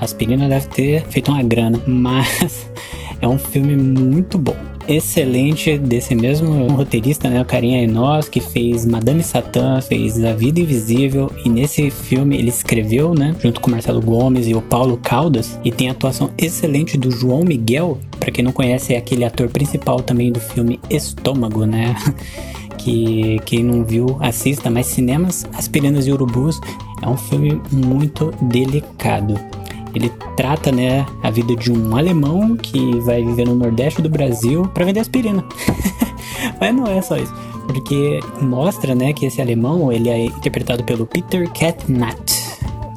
Aspirina 0.00 0.48
deve 0.48 0.66
ter 0.68 1.06
feito 1.06 1.30
uma 1.30 1.42
grana, 1.42 1.80
mas 1.86 2.70
é 3.20 3.28
um 3.28 3.38
filme 3.38 3.76
muito 3.76 4.38
bom 4.38 4.56
excelente 4.90 5.78
desse 5.78 6.14
mesmo 6.14 6.66
roteirista, 6.68 7.28
né, 7.28 7.40
o 7.40 7.44
Karim 7.44 7.76
Ainós, 7.76 8.28
que 8.28 8.40
fez 8.40 8.84
Madame 8.84 9.22
Satã, 9.22 9.80
fez 9.80 10.22
A 10.24 10.34
Vida 10.34 10.60
Invisível, 10.60 11.30
e 11.44 11.48
nesse 11.48 11.90
filme 11.90 12.36
ele 12.36 12.48
escreveu, 12.48 13.14
né, 13.14 13.34
junto 13.40 13.60
com 13.60 13.70
Marcelo 13.70 14.00
Gomes 14.00 14.46
e 14.46 14.54
o 14.54 14.62
Paulo 14.62 14.98
Caldas, 15.02 15.58
e 15.64 15.70
tem 15.70 15.88
a 15.88 15.92
atuação 15.92 16.30
excelente 16.36 16.96
do 16.96 17.10
João 17.10 17.44
Miguel, 17.44 17.98
para 18.18 18.30
quem 18.30 18.44
não 18.44 18.52
conhece, 18.52 18.94
é 18.94 18.98
aquele 18.98 19.24
ator 19.24 19.48
principal 19.48 20.00
também 20.00 20.30
do 20.30 20.40
filme 20.40 20.78
Estômago, 20.90 21.64
né? 21.64 21.94
que 22.78 23.38
quem 23.44 23.62
não 23.62 23.84
viu 23.84 24.16
assista, 24.20 24.70
mas 24.70 24.86
Cinemas 24.86 25.46
Aspirinas 25.52 26.06
e 26.06 26.12
Urubus 26.12 26.58
é 27.02 27.06
um 27.06 27.16
filme 27.16 27.60
muito 27.70 28.32
delicado. 28.42 29.34
Ele 29.94 30.10
trata, 30.36 30.70
né, 30.70 31.06
a 31.22 31.30
vida 31.30 31.54
de 31.56 31.72
um 31.72 31.96
alemão 31.96 32.56
que 32.56 32.98
vai 33.00 33.24
viver 33.24 33.46
no 33.46 33.54
nordeste 33.54 34.00
do 34.00 34.08
Brasil 34.08 34.62
para 34.72 34.84
vender 34.84 35.00
aspirina. 35.00 35.44
Mas 36.60 36.74
não 36.74 36.86
é 36.86 37.02
só 37.02 37.16
isso, 37.16 37.34
porque 37.66 38.20
mostra, 38.40 38.94
né, 38.94 39.12
que 39.12 39.26
esse 39.26 39.40
alemão, 39.40 39.92
ele 39.92 40.08
é 40.08 40.24
interpretado 40.26 40.84
pelo 40.84 41.06
Peter 41.06 41.48
Katnat. 41.52 42.39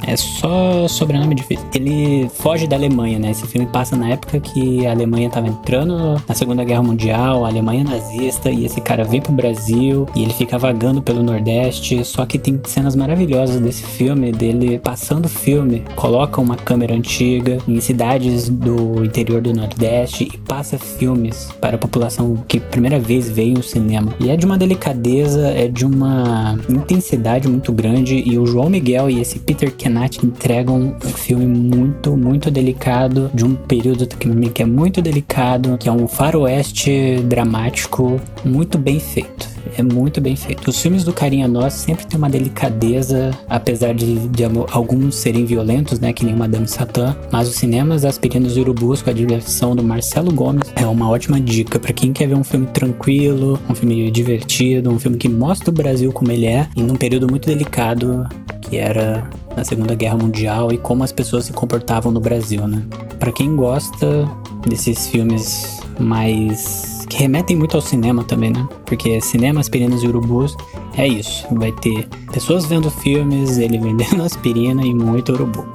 É 0.05 0.15
só 0.15 0.87
sobrenome 0.87 1.33
difícil. 1.33 1.65
Ele 1.73 2.29
foge 2.29 2.67
da 2.67 2.75
Alemanha, 2.75 3.17
né? 3.19 3.31
Esse 3.31 3.47
filme 3.47 3.65
passa 3.67 3.95
na 3.95 4.09
época 4.09 4.39
que 4.39 4.85
a 4.85 4.91
Alemanha 4.91 5.29
tava 5.29 5.47
entrando 5.47 6.21
na 6.27 6.35
Segunda 6.35 6.63
Guerra 6.63 6.83
Mundial, 6.83 7.45
a 7.45 7.47
Alemanha 7.47 7.83
nazista, 7.83 8.49
e 8.49 8.65
esse 8.65 8.81
cara 8.81 9.03
vem 9.03 9.21
pro 9.21 9.31
Brasil 9.31 10.07
e 10.15 10.23
ele 10.23 10.33
fica 10.33 10.57
vagando 10.57 11.01
pelo 11.01 11.23
Nordeste. 11.23 12.03
Só 12.03 12.25
que 12.25 12.37
tem 12.37 12.59
cenas 12.65 12.95
maravilhosas 12.95 13.61
desse 13.61 13.83
filme, 13.83 14.31
dele 14.31 14.77
passando 14.79 15.25
o 15.25 15.29
filme, 15.29 15.83
coloca 15.95 16.41
uma 16.41 16.55
câmera 16.55 16.93
antiga 16.93 17.57
em 17.67 17.79
cidades 17.79 18.49
do 18.49 19.03
interior 19.03 19.41
do 19.41 19.53
Nordeste 19.53 20.29
e 20.33 20.37
passa 20.37 20.77
filmes 20.77 21.49
para 21.61 21.75
a 21.75 21.79
população 21.79 22.43
que 22.47 22.59
primeira 22.59 22.99
vez 22.99 23.29
veio 23.29 23.55
no 23.55 23.63
cinema. 23.63 24.13
E 24.19 24.29
é 24.29 24.35
de 24.35 24.45
uma 24.45 24.57
delicadeza, 24.57 25.47
é 25.47 25.67
de 25.67 25.85
uma 25.85 26.57
intensidade 26.69 27.47
muito 27.47 27.71
grande. 27.71 28.21
E 28.25 28.37
o 28.37 28.45
João 28.45 28.69
Miguel 28.69 29.09
e 29.09 29.21
esse 29.21 29.39
Peter 29.39 29.73
Ken 29.73 29.92
entregam 30.25 30.95
um 31.03 31.09
filme 31.09 31.45
muito, 31.45 32.15
muito 32.15 32.49
delicado, 32.49 33.29
de 33.33 33.45
um 33.45 33.55
período 33.55 34.07
que 34.07 34.61
é 34.61 34.65
muito 34.65 35.01
delicado, 35.01 35.77
que 35.77 35.89
é 35.89 35.91
um 35.91 36.07
faroeste 36.07 37.23
dramático 37.27 38.19
muito 38.43 38.77
bem 38.77 38.99
feito 38.99 39.53
é 39.77 39.83
muito 39.83 40.21
bem 40.21 40.35
feito. 40.35 40.69
Os 40.69 40.79
filmes 40.79 41.03
do 41.03 41.13
Carinha 41.13 41.47
Nós 41.47 41.73
sempre 41.73 42.05
tem 42.05 42.17
uma 42.17 42.29
delicadeza, 42.29 43.31
apesar 43.49 43.93
de, 43.93 44.27
de, 44.27 44.43
alguns 44.71 45.15
serem 45.15 45.45
violentos, 45.45 45.99
né, 45.99 46.13
que 46.13 46.25
nem 46.25 46.35
Madame 46.35 46.67
Satã, 46.67 47.15
mas 47.31 47.47
os 47.47 47.55
cinemas 47.55 48.05
Aspirinos 48.05 48.57
e 48.57 48.59
Urubus 48.59 49.01
com 49.01 49.09
a 49.09 49.13
direção 49.13 49.75
do 49.75 49.83
Marcelo 49.83 50.31
Gomes 50.31 50.71
é 50.75 50.85
uma 50.85 51.09
ótima 51.09 51.39
dica 51.39 51.79
para 51.79 51.93
quem 51.93 52.13
quer 52.13 52.27
ver 52.27 52.35
um 52.35 52.43
filme 52.43 52.67
tranquilo, 52.67 53.59
um 53.69 53.75
filme 53.75 54.11
divertido, 54.11 54.89
um 54.89 54.99
filme 54.99 55.17
que 55.17 55.29
mostra 55.29 55.69
o 55.69 55.73
Brasil 55.73 56.11
como 56.11 56.31
ele 56.31 56.45
é, 56.45 56.67
e 56.75 56.81
num 56.81 56.95
período 56.95 57.27
muito 57.27 57.47
delicado 57.47 58.27
que 58.61 58.77
era 58.77 59.29
na 59.55 59.63
Segunda 59.63 59.95
Guerra 59.95 60.17
Mundial 60.17 60.71
e 60.71 60.77
como 60.77 61.03
as 61.03 61.11
pessoas 61.11 61.45
se 61.45 61.53
comportavam 61.53 62.11
no 62.11 62.19
Brasil, 62.19 62.67
né? 62.67 62.83
Para 63.19 63.31
quem 63.31 63.55
gosta 63.55 64.27
desses 64.67 65.07
filmes 65.07 65.79
mais 65.99 67.05
que 67.09 67.17
remetem 67.17 67.55
muito 67.55 67.75
ao 67.75 67.81
cinema 67.81 68.23
também, 68.23 68.51
né? 68.51 68.67
Porque 68.85 69.21
cinema, 69.21 69.59
aspirinas 69.59 70.01
e 70.01 70.07
urubus 70.07 70.55
é 70.97 71.07
isso. 71.07 71.45
Vai 71.51 71.71
ter 71.71 72.07
pessoas 72.31 72.65
vendo 72.65 72.89
filmes, 72.89 73.57
ele 73.57 73.77
vendendo 73.77 74.21
aspirina 74.25 74.83
e 74.83 74.93
muito 74.93 75.31
urubu. 75.31 75.65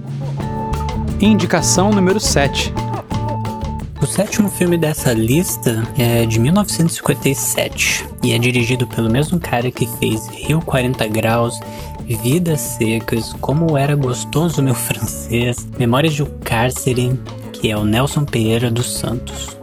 Indicação 1.20 1.90
número 1.90 2.20
7. 2.20 2.72
O 4.00 4.06
sétimo 4.06 4.48
filme 4.48 4.76
dessa 4.76 5.12
lista 5.12 5.82
é 5.98 6.26
de 6.26 6.38
1957 6.38 8.06
e 8.22 8.32
é 8.32 8.38
dirigido 8.38 8.86
pelo 8.86 9.10
mesmo 9.10 9.40
cara 9.40 9.70
que 9.70 9.86
fez 9.98 10.28
Rio 10.28 10.60
40 10.60 11.06
Graus, 11.08 11.58
Vidas 12.14 12.60
Secas, 12.60 13.32
Como 13.40 13.76
Era 13.76 13.96
Gostoso 13.96 14.62
Meu 14.62 14.74
Francês, 14.74 15.66
Memórias 15.78 16.14
de 16.14 16.22
um 16.22 16.38
Cárcere, 16.44 17.18
que 17.52 17.70
é 17.70 17.76
o 17.76 17.84
Nelson 17.84 18.24
Pereira 18.24 18.70
dos 18.70 18.98
Santos, 18.98 19.56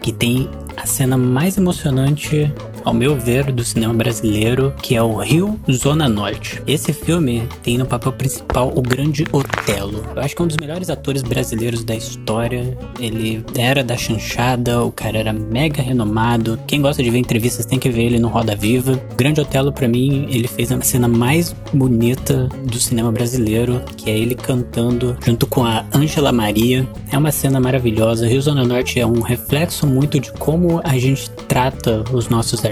que 0.00 0.12
tem 0.12 0.48
a 0.76 0.86
cena 0.86 1.18
mais 1.18 1.58
emocionante 1.58 2.52
ao 2.84 2.94
meu 2.94 3.16
ver, 3.16 3.52
do 3.52 3.64
cinema 3.64 3.94
brasileiro, 3.94 4.74
que 4.82 4.94
é 4.94 5.02
o 5.02 5.16
Rio 5.16 5.58
Zona 5.70 6.08
Norte. 6.08 6.62
Esse 6.66 6.92
filme 6.92 7.48
tem 7.62 7.78
no 7.78 7.86
papel 7.86 8.12
principal 8.12 8.72
o 8.74 8.82
grande 8.82 9.26
Otelo. 9.32 10.04
Eu 10.14 10.22
acho 10.22 10.34
que 10.34 10.42
é 10.42 10.44
um 10.44 10.48
dos 10.48 10.56
melhores 10.56 10.90
atores 10.90 11.22
brasileiros 11.22 11.84
da 11.84 11.94
história. 11.94 12.76
Ele 12.98 13.44
era 13.56 13.82
da 13.82 13.96
chanchada, 13.96 14.82
o 14.82 14.92
cara 14.92 15.18
era 15.18 15.32
mega 15.32 15.82
renomado. 15.82 16.58
Quem 16.66 16.80
gosta 16.80 17.02
de 17.02 17.10
ver 17.10 17.18
entrevistas 17.18 17.66
tem 17.66 17.78
que 17.78 17.90
ver 17.90 18.04
ele 18.04 18.18
no 18.18 18.28
Roda 18.28 18.56
Viva. 18.56 19.00
O 19.12 19.16
grande 19.16 19.40
Otelo, 19.40 19.72
para 19.72 19.88
mim, 19.88 20.26
ele 20.30 20.48
fez 20.48 20.70
a 20.72 20.80
cena 20.80 21.08
mais 21.08 21.54
bonita 21.72 22.48
do 22.64 22.78
cinema 22.78 23.12
brasileiro, 23.12 23.82
que 23.96 24.10
é 24.10 24.18
ele 24.18 24.34
cantando 24.34 25.16
junto 25.24 25.46
com 25.46 25.64
a 25.64 25.84
Ângela 25.94 26.32
Maria. 26.32 26.86
É 27.10 27.18
uma 27.18 27.32
cena 27.32 27.60
maravilhosa. 27.60 28.26
Rio 28.26 28.40
Zona 28.40 28.64
Norte 28.64 28.98
é 28.98 29.06
um 29.06 29.20
reflexo 29.20 29.86
muito 29.86 30.18
de 30.18 30.32
como 30.32 30.80
a 30.84 30.98
gente 30.98 31.30
trata 31.48 32.04
os 32.12 32.28
nossos 32.28 32.64
artistas, 32.64 32.71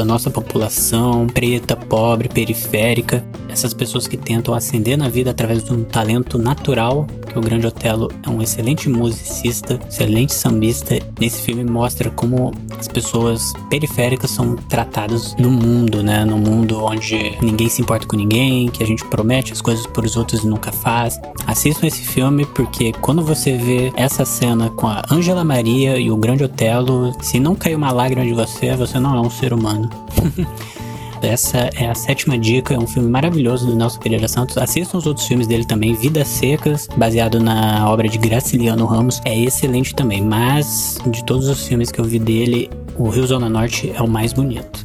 a 0.00 0.04
nossa 0.04 0.30
população 0.30 1.26
preta, 1.26 1.76
pobre, 1.76 2.28
periférica, 2.28 3.24
essas 3.48 3.74
pessoas 3.74 4.06
que 4.08 4.16
tentam 4.16 4.54
ascender 4.54 4.96
na 4.96 5.08
vida 5.08 5.30
através 5.30 5.62
de 5.62 5.72
um 5.72 5.84
talento 5.84 6.38
natural, 6.38 7.06
que 7.32 7.38
o 7.38 7.42
Grande 7.42 7.66
Otelo 7.66 8.10
é 8.22 8.28
um 8.28 8.42
excelente 8.42 8.88
musicista, 8.88 9.78
excelente 9.88 10.32
sambista. 10.34 10.98
Nesse 11.20 11.42
filme 11.42 11.64
mostra 11.64 12.10
como 12.10 12.52
as 12.78 12.88
pessoas 12.88 13.52
periféricas 13.70 14.30
são 14.30 14.56
tratadas 14.56 15.34
no 15.36 15.50
mundo, 15.50 16.02
né? 16.02 16.24
No 16.24 16.38
mundo 16.38 16.82
onde 16.82 17.36
ninguém 17.40 17.68
se 17.68 17.80
importa 17.80 18.06
com 18.06 18.16
ninguém, 18.16 18.68
que 18.68 18.82
a 18.82 18.86
gente 18.86 19.04
promete 19.06 19.52
as 19.52 19.60
coisas 19.60 19.86
para 19.86 20.06
os 20.06 20.16
outros 20.16 20.44
e 20.44 20.46
nunca 20.46 20.72
faz. 20.72 21.20
Assistam 21.46 21.86
esse 21.86 22.02
filme 22.02 22.46
porque 22.46 22.92
quando 23.00 23.22
você 23.22 23.56
vê 23.56 23.92
essa 23.96 24.24
cena 24.24 24.70
com 24.70 24.86
a 24.86 25.02
Ângela 25.10 25.44
Maria 25.44 25.98
e 25.98 26.10
o 26.10 26.16
Grande 26.16 26.44
Otelo, 26.44 27.12
se 27.20 27.38
não 27.38 27.54
cair 27.54 27.76
uma 27.76 27.92
lágrima 27.92 28.24
de 28.24 28.32
você, 28.32 28.74
você 28.76 28.98
não 28.98 29.11
é 29.16 29.20
um 29.20 29.30
ser 29.30 29.52
humano. 29.52 29.88
Essa 31.22 31.70
é 31.76 31.88
a 31.88 31.94
sétima 31.94 32.36
dica, 32.36 32.74
é 32.74 32.78
um 32.78 32.86
filme 32.86 33.08
maravilhoso 33.08 33.66
do 33.66 33.76
Nelson 33.76 34.00
Pereira 34.00 34.26
Santos. 34.26 34.58
Assistam 34.58 34.98
os 34.98 35.06
outros 35.06 35.24
filmes 35.24 35.46
dele 35.46 35.64
também, 35.64 35.94
Vidas 35.94 36.26
Secas, 36.26 36.88
baseado 36.96 37.38
na 37.38 37.88
obra 37.88 38.08
de 38.08 38.18
Graciliano 38.18 38.84
Ramos, 38.86 39.22
é 39.24 39.38
excelente 39.38 39.94
também. 39.94 40.20
Mas 40.20 40.98
de 41.06 41.24
todos 41.24 41.48
os 41.48 41.64
filmes 41.64 41.92
que 41.92 42.00
eu 42.00 42.04
vi 42.04 42.18
dele, 42.18 42.68
o 42.98 43.08
Rio 43.08 43.24
Zona 43.24 43.48
Norte 43.48 43.92
é 43.94 44.02
o 44.02 44.08
mais 44.08 44.32
bonito. 44.32 44.84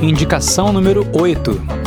Indicação 0.00 0.72
número 0.72 1.06
8. 1.12 1.79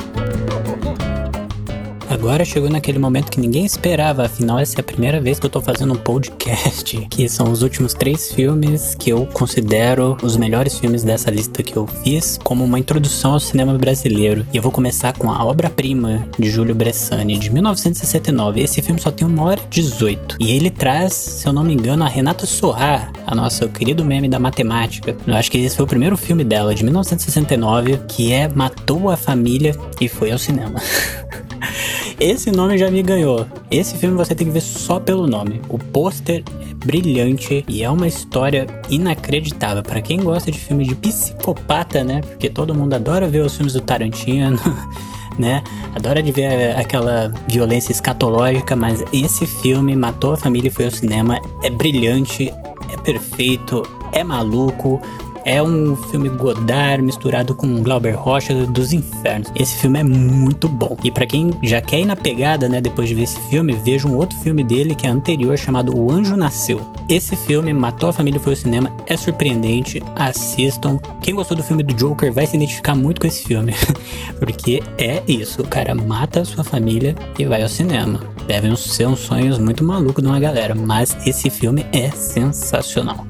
Agora 2.23 2.45
chegou 2.45 2.69
naquele 2.69 2.97
momento 2.97 3.29
que 3.29 3.37
ninguém 3.37 3.65
esperava, 3.65 4.23
afinal 4.23 4.57
essa 4.57 4.77
é 4.77 4.79
a 4.79 4.83
primeira 4.83 5.19
vez 5.19 5.37
que 5.37 5.45
eu 5.45 5.49
tô 5.49 5.59
fazendo 5.59 5.91
um 5.91 5.97
podcast, 5.97 6.95
que 7.11 7.27
são 7.27 7.51
os 7.51 7.61
últimos 7.61 7.93
três 7.93 8.31
filmes 8.31 8.95
que 8.95 9.09
eu 9.09 9.25
considero 9.25 10.15
os 10.23 10.37
melhores 10.37 10.79
filmes 10.79 11.03
dessa 11.03 11.29
lista 11.29 11.61
que 11.61 11.75
eu 11.75 11.85
fiz, 11.85 12.39
como 12.41 12.63
uma 12.63 12.79
introdução 12.79 13.33
ao 13.33 13.41
cinema 13.41 13.77
brasileiro. 13.77 14.47
E 14.53 14.55
eu 14.55 14.63
vou 14.63 14.71
começar 14.71 15.11
com 15.17 15.29
a 15.29 15.43
obra-prima 15.43 16.25
de 16.39 16.49
Júlio 16.49 16.73
Bressani, 16.73 17.37
de 17.37 17.49
1969. 17.49 18.61
Esse 18.61 18.81
filme 18.81 19.01
só 19.01 19.11
tem 19.11 19.27
uma 19.27 19.43
hora 19.43 19.59
e 19.61 19.67
18. 19.69 20.37
E 20.39 20.55
ele 20.55 20.69
traz, 20.69 21.11
se 21.11 21.45
eu 21.45 21.51
não 21.51 21.65
me 21.65 21.73
engano, 21.73 22.05
a 22.05 22.07
Renata 22.07 22.45
Sorrar, 22.45 23.11
a 23.27 23.35
nossa 23.35 23.67
querido 23.67 24.05
meme 24.05 24.29
da 24.29 24.39
matemática. 24.39 25.13
Eu 25.27 25.35
acho 25.35 25.51
que 25.51 25.57
esse 25.57 25.75
foi 25.75 25.83
o 25.83 25.89
primeiro 25.89 26.15
filme 26.15 26.45
dela, 26.45 26.73
de 26.73 26.85
1969, 26.85 27.99
que 28.07 28.31
é 28.31 28.47
Matou 28.47 29.09
a 29.09 29.17
Família 29.17 29.75
e 29.99 30.07
foi 30.07 30.31
ao 30.31 30.37
cinema. 30.37 30.81
Esse 32.23 32.51
nome 32.51 32.77
já 32.77 32.89
me 32.89 33.03
ganhou. 33.03 33.45
Esse 33.69 33.97
filme 33.97 34.15
você 34.15 34.33
tem 34.33 34.47
que 34.47 34.53
ver 34.53 34.61
só 34.61 34.97
pelo 34.97 35.27
nome. 35.27 35.59
O 35.67 35.77
pôster 35.77 36.41
é 36.61 36.73
brilhante 36.73 37.65
e 37.67 37.83
é 37.83 37.89
uma 37.89 38.07
história 38.07 38.65
inacreditável. 38.89 39.83
Para 39.83 40.01
quem 40.01 40.21
gosta 40.23 40.49
de 40.49 40.57
filme 40.57 40.85
de 40.85 40.95
psicopata, 40.95 42.01
né? 42.01 42.21
Porque 42.21 42.49
todo 42.49 42.73
mundo 42.73 42.93
adora 42.93 43.27
ver 43.27 43.41
os 43.41 43.53
filmes 43.53 43.73
do 43.73 43.81
Tarantino. 43.81 44.57
né? 45.37 45.61
Adora 45.93 46.23
de 46.23 46.31
ver 46.31 46.77
aquela 46.77 47.29
violência 47.45 47.91
escatológica, 47.91 48.73
mas 48.73 49.03
esse 49.11 49.45
filme 49.45 49.93
matou 49.93 50.31
a 50.31 50.37
família 50.37 50.69
e 50.69 50.71
foi 50.71 50.85
ao 50.85 50.91
cinema. 50.91 51.41
É 51.61 51.69
brilhante, 51.69 52.53
é 52.89 52.97
perfeito, 53.03 53.83
é 54.13 54.23
maluco, 54.23 55.01
é 55.45 55.61
um 55.61 55.95
filme 55.95 56.29
Godard 56.29 57.03
misturado 57.03 57.55
com 57.55 57.81
Glauber 57.81 58.15
Rocha 58.15 58.53
dos 58.65 58.93
infernos. 58.93 59.51
Esse 59.55 59.77
filme 59.77 59.99
é 59.99 60.03
muito 60.03 60.67
bom. 60.67 60.97
E 61.03 61.11
para 61.11 61.25
quem 61.25 61.51
já 61.61 61.81
quer 61.81 62.01
ir 62.01 62.05
na 62.05 62.15
pegada, 62.15 62.69
né, 62.69 62.79
depois 62.81 63.09
de 63.09 63.15
ver 63.15 63.23
esse 63.23 63.39
filme, 63.49 63.73
veja 63.73 64.07
um 64.07 64.15
outro 64.15 64.37
filme 64.39 64.63
dele 64.63 64.95
que 64.95 65.05
é 65.05 65.09
anterior 65.09 65.57
chamado 65.57 65.97
O 65.97 66.11
Anjo 66.11 66.35
Nasceu. 66.35 66.81
Esse 67.09 67.35
filme 67.35 67.73
matou 67.73 68.09
a 68.09 68.13
família 68.13 68.39
foi 68.39 68.53
ao 68.53 68.57
cinema, 68.57 68.91
é 69.05 69.17
surpreendente, 69.17 70.01
assistam. 70.15 70.97
Quem 71.21 71.35
gostou 71.35 71.57
do 71.57 71.63
filme 71.63 71.83
do 71.83 71.93
Joker 71.93 72.31
vai 72.31 72.47
se 72.47 72.55
identificar 72.55 72.95
muito 72.95 73.19
com 73.19 73.27
esse 73.27 73.43
filme, 73.43 73.73
porque 74.39 74.81
é 74.97 75.21
isso, 75.27 75.61
o 75.61 75.67
cara 75.67 75.93
mata 75.93 76.41
a 76.41 76.45
sua 76.45 76.63
família 76.63 77.15
e 77.37 77.45
vai 77.45 77.61
ao 77.61 77.69
cinema. 77.69 78.19
Devem 78.47 78.75
ser 78.75 79.07
uns 79.07 79.19
sonhos 79.19 79.57
muito 79.57 79.83
malucos 79.83 80.23
de 80.23 80.29
uma 80.29 80.39
galera, 80.39 80.75
mas 80.75 81.15
esse 81.25 81.49
filme 81.49 81.85
é 81.91 82.09
sensacional. 82.11 83.25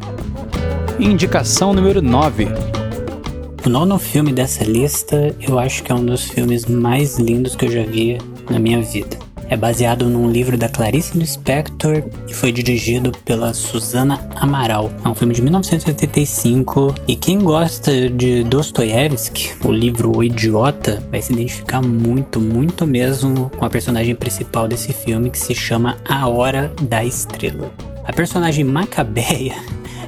Indicação 0.99 1.73
número 1.73 2.01
9. 2.01 2.47
O 3.65 3.69
nono 3.69 3.97
filme 3.97 4.31
dessa 4.31 4.63
lista 4.63 5.35
eu 5.41 5.57
acho 5.57 5.83
que 5.83 5.91
é 5.91 5.95
um 5.95 6.05
dos 6.05 6.29
filmes 6.29 6.65
mais 6.65 7.17
lindos 7.17 7.55
que 7.55 7.65
eu 7.65 7.71
já 7.71 7.83
vi 7.83 8.19
na 8.49 8.59
minha 8.59 8.81
vida. 8.81 9.17
É 9.49 9.57
baseado 9.57 10.05
num 10.05 10.29
livro 10.29 10.57
da 10.57 10.69
Clarice 10.69 11.17
Lispector 11.17 12.03
e 12.27 12.33
foi 12.33 12.51
dirigido 12.51 13.11
pela 13.25 13.53
Susana 13.53 14.29
Amaral. 14.35 14.91
É 15.03 15.09
um 15.09 15.15
filme 15.15 15.33
de 15.33 15.41
1985 15.41 16.95
e 17.07 17.15
quem 17.15 17.39
gosta 17.39 18.09
de 18.09 18.43
Dostoiévski, 18.43 19.51
o 19.65 19.71
livro 19.71 20.15
O 20.15 20.23
Idiota, 20.23 21.03
vai 21.09 21.21
se 21.21 21.33
identificar 21.33 21.81
muito, 21.81 22.39
muito 22.39 22.85
mesmo 22.85 23.51
com 23.57 23.65
a 23.65 23.69
personagem 23.69 24.15
principal 24.15 24.67
desse 24.67 24.93
filme 24.93 25.29
que 25.29 25.39
se 25.39 25.55
chama 25.55 25.97
A 26.07 26.27
Hora 26.27 26.71
da 26.83 27.03
Estrela. 27.03 27.71
A 28.05 28.13
personagem 28.13 28.63
Macabeia 28.63 29.55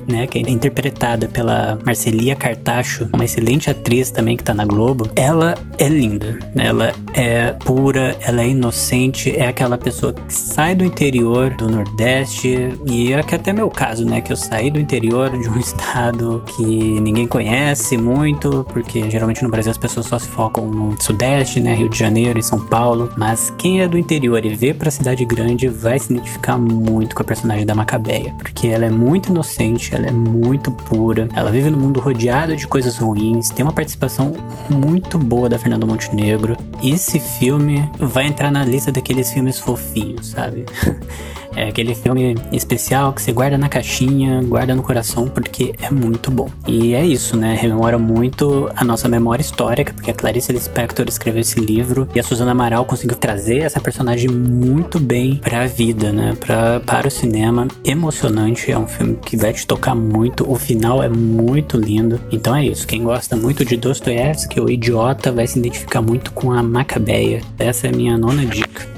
né, 0.08 0.28
que 0.28 0.40
é 0.40 0.42
interpretada 0.42 1.28
pela 1.28 1.78
Marcelia 1.86 2.36
Cartacho, 2.36 3.10
uma 3.14 3.26
excelente 3.26 3.70
atriz 3.70 4.12
também 4.12 4.38
que 4.38 4.44
tá 4.44 4.54
na 4.54 4.66
Globo, 4.66 5.10
ela 5.16 5.56
é 5.78 5.88
linda, 5.88 6.40
ela 6.56 6.94
é 7.14 7.52
pura, 7.52 8.16
ela 8.22 8.42
é 8.42 8.50
inocente, 8.50 9.36
é 9.36 9.48
aquela 9.48 9.78
pessoa 9.78 10.14
que 10.14 10.34
sai 10.34 10.76
do 10.76 10.84
interior 10.84 11.52
do 11.52 11.70
Nordeste, 11.70 12.74
e 12.86 13.14
é 13.14 13.24
que 13.24 13.36
até 13.36 13.54
meu 13.54 13.70
caso, 13.70 14.06
né, 14.06 14.22
que 14.22 14.32
eu 14.32 14.38
saí 14.38 14.70
do 14.70 14.80
interior 14.80 15.30
de 15.38 15.50
um 15.50 15.58
estado 15.60 16.44
que 16.56 17.00
ninguém 17.00 17.28
conhece 17.28 17.98
muito, 17.98 18.66
porque 18.72 19.10
geralmente 19.10 19.44
no 19.44 19.50
Brasil 19.50 19.72
as 19.72 19.78
pessoas 19.78 20.06
só 20.06 20.20
se 20.20 20.28
focam 20.28 20.68
no 20.68 21.02
Sudeste, 21.02 21.60
né, 21.60 21.76
Rio 21.76 21.90
de 21.90 21.98
Janeiro 21.98 22.40
e 22.40 22.44
São 22.44 22.60
Paulo, 22.60 23.12
mas 23.18 23.54
quem 23.58 23.82
é 23.82 23.88
do 23.88 23.98
interior 23.98 24.46
e 24.46 24.54
vê 24.54 24.74
pra 24.74 24.92
cidade 24.92 25.26
grande 25.26 25.68
vai 25.68 25.98
se 26.00 26.12
identificar 26.12 26.58
muito 26.58 27.16
com 27.16 27.22
a 27.22 27.26
personagem 27.26 27.66
da 27.66 27.74
Macabeia, 27.74 28.34
porque 28.38 28.68
ela 28.68 28.86
é 28.86 28.90
muito 28.90 29.30
inocente, 29.30 29.95
ela 29.96 30.08
é 30.08 30.12
muito 30.12 30.72
pura, 30.72 31.28
ela 31.34 31.52
vive 31.52 31.70
no 31.70 31.78
mundo 31.78 32.00
rodeado 32.00 32.56
de 32.56 32.68
coisas 32.68 32.98
ruins, 32.98 33.50
tem 33.50 33.64
uma 33.64 33.74
participação 33.74 34.34
muito 34.70 35.18
boa 35.18 35.50
da 35.50 35.58
Fernanda 35.58 35.86
Montenegro. 35.86 36.56
Esse 36.84 37.20
filme 37.20 37.90
vai 38.00 38.28
entrar 38.28 38.52
na 38.52 38.64
lista 38.64 38.92
daqueles 38.92 39.32
filmes 39.32 39.60
fofinhos, 39.60 40.28
sabe? 40.28 40.66
É 41.56 41.70
aquele 41.70 41.96
filme 41.96 42.36
especial 42.52 43.14
que 43.14 43.22
você 43.22 43.32
guarda 43.32 43.58
na 43.58 43.70
caixinha, 43.70 44.42
guarda 44.44 44.76
no 44.76 44.84
coração, 44.84 45.28
porque 45.28 45.74
é 45.82 45.90
muito 45.90 46.30
bom. 46.30 46.50
E 46.68 46.94
é 46.94 47.06
isso, 47.06 47.38
né? 47.38 47.58
Rememora 47.60 47.98
muito 47.98 48.70
a 48.76 48.84
nossa 48.84 49.08
memória 49.08 49.42
histórica, 49.42 49.94
porque 49.94 50.12
a 50.12 50.14
Clarice 50.14 50.52
Lispector 50.52 51.06
escreveu 51.08 51.42
esse 51.42 51.60
livro 51.60 52.08
e 52.14 52.20
a 52.20 52.24
Suzana 52.24 52.52
Amaral 52.52 52.86
conseguiu 52.86 53.16
trazer 53.16 53.60
essa 53.60 53.80
personagem 53.80 54.30
muito 54.30 55.00
bem 55.00 55.38
pra 55.38 55.66
vida, 55.66 56.12
né? 56.12 56.36
Pra, 56.40 56.80
para 56.80 57.08
o 57.08 57.12
cinema. 57.12 57.68
Emocionante, 57.84 58.72
é 58.72 58.78
um 58.78 58.88
filme 58.88 59.18
que 59.26 59.38
vai 59.38 59.54
te 59.54 59.66
tocar 59.66 59.96
muito. 59.96 60.50
O 60.50 60.56
final 60.56 61.02
é 61.02 61.10
muito 61.10 61.78
lindo. 61.78 62.20
Então 62.32 62.56
é 62.56 62.66
isso. 62.66 62.86
Quem 62.86 63.04
gosta 63.04 63.36
muito 63.36 63.64
de 63.64 63.78
Dostoiévski, 63.78 64.60
o 64.60 64.70
idiota, 64.70 65.32
vai 65.32 65.48
se 65.48 65.60
identificar 65.60 66.02
muito 66.02 66.32
com 66.32 66.52
a 66.52 66.62
Macabeia. 66.62 67.42
Essa 67.58 67.88
é 67.88 67.90
a 67.90 67.94
minha 67.94 68.18
nona 68.18 68.46
dica. 68.46 68.95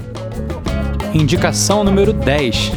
Indicação 1.14 1.82
número 1.82 2.12
10. 2.12 2.72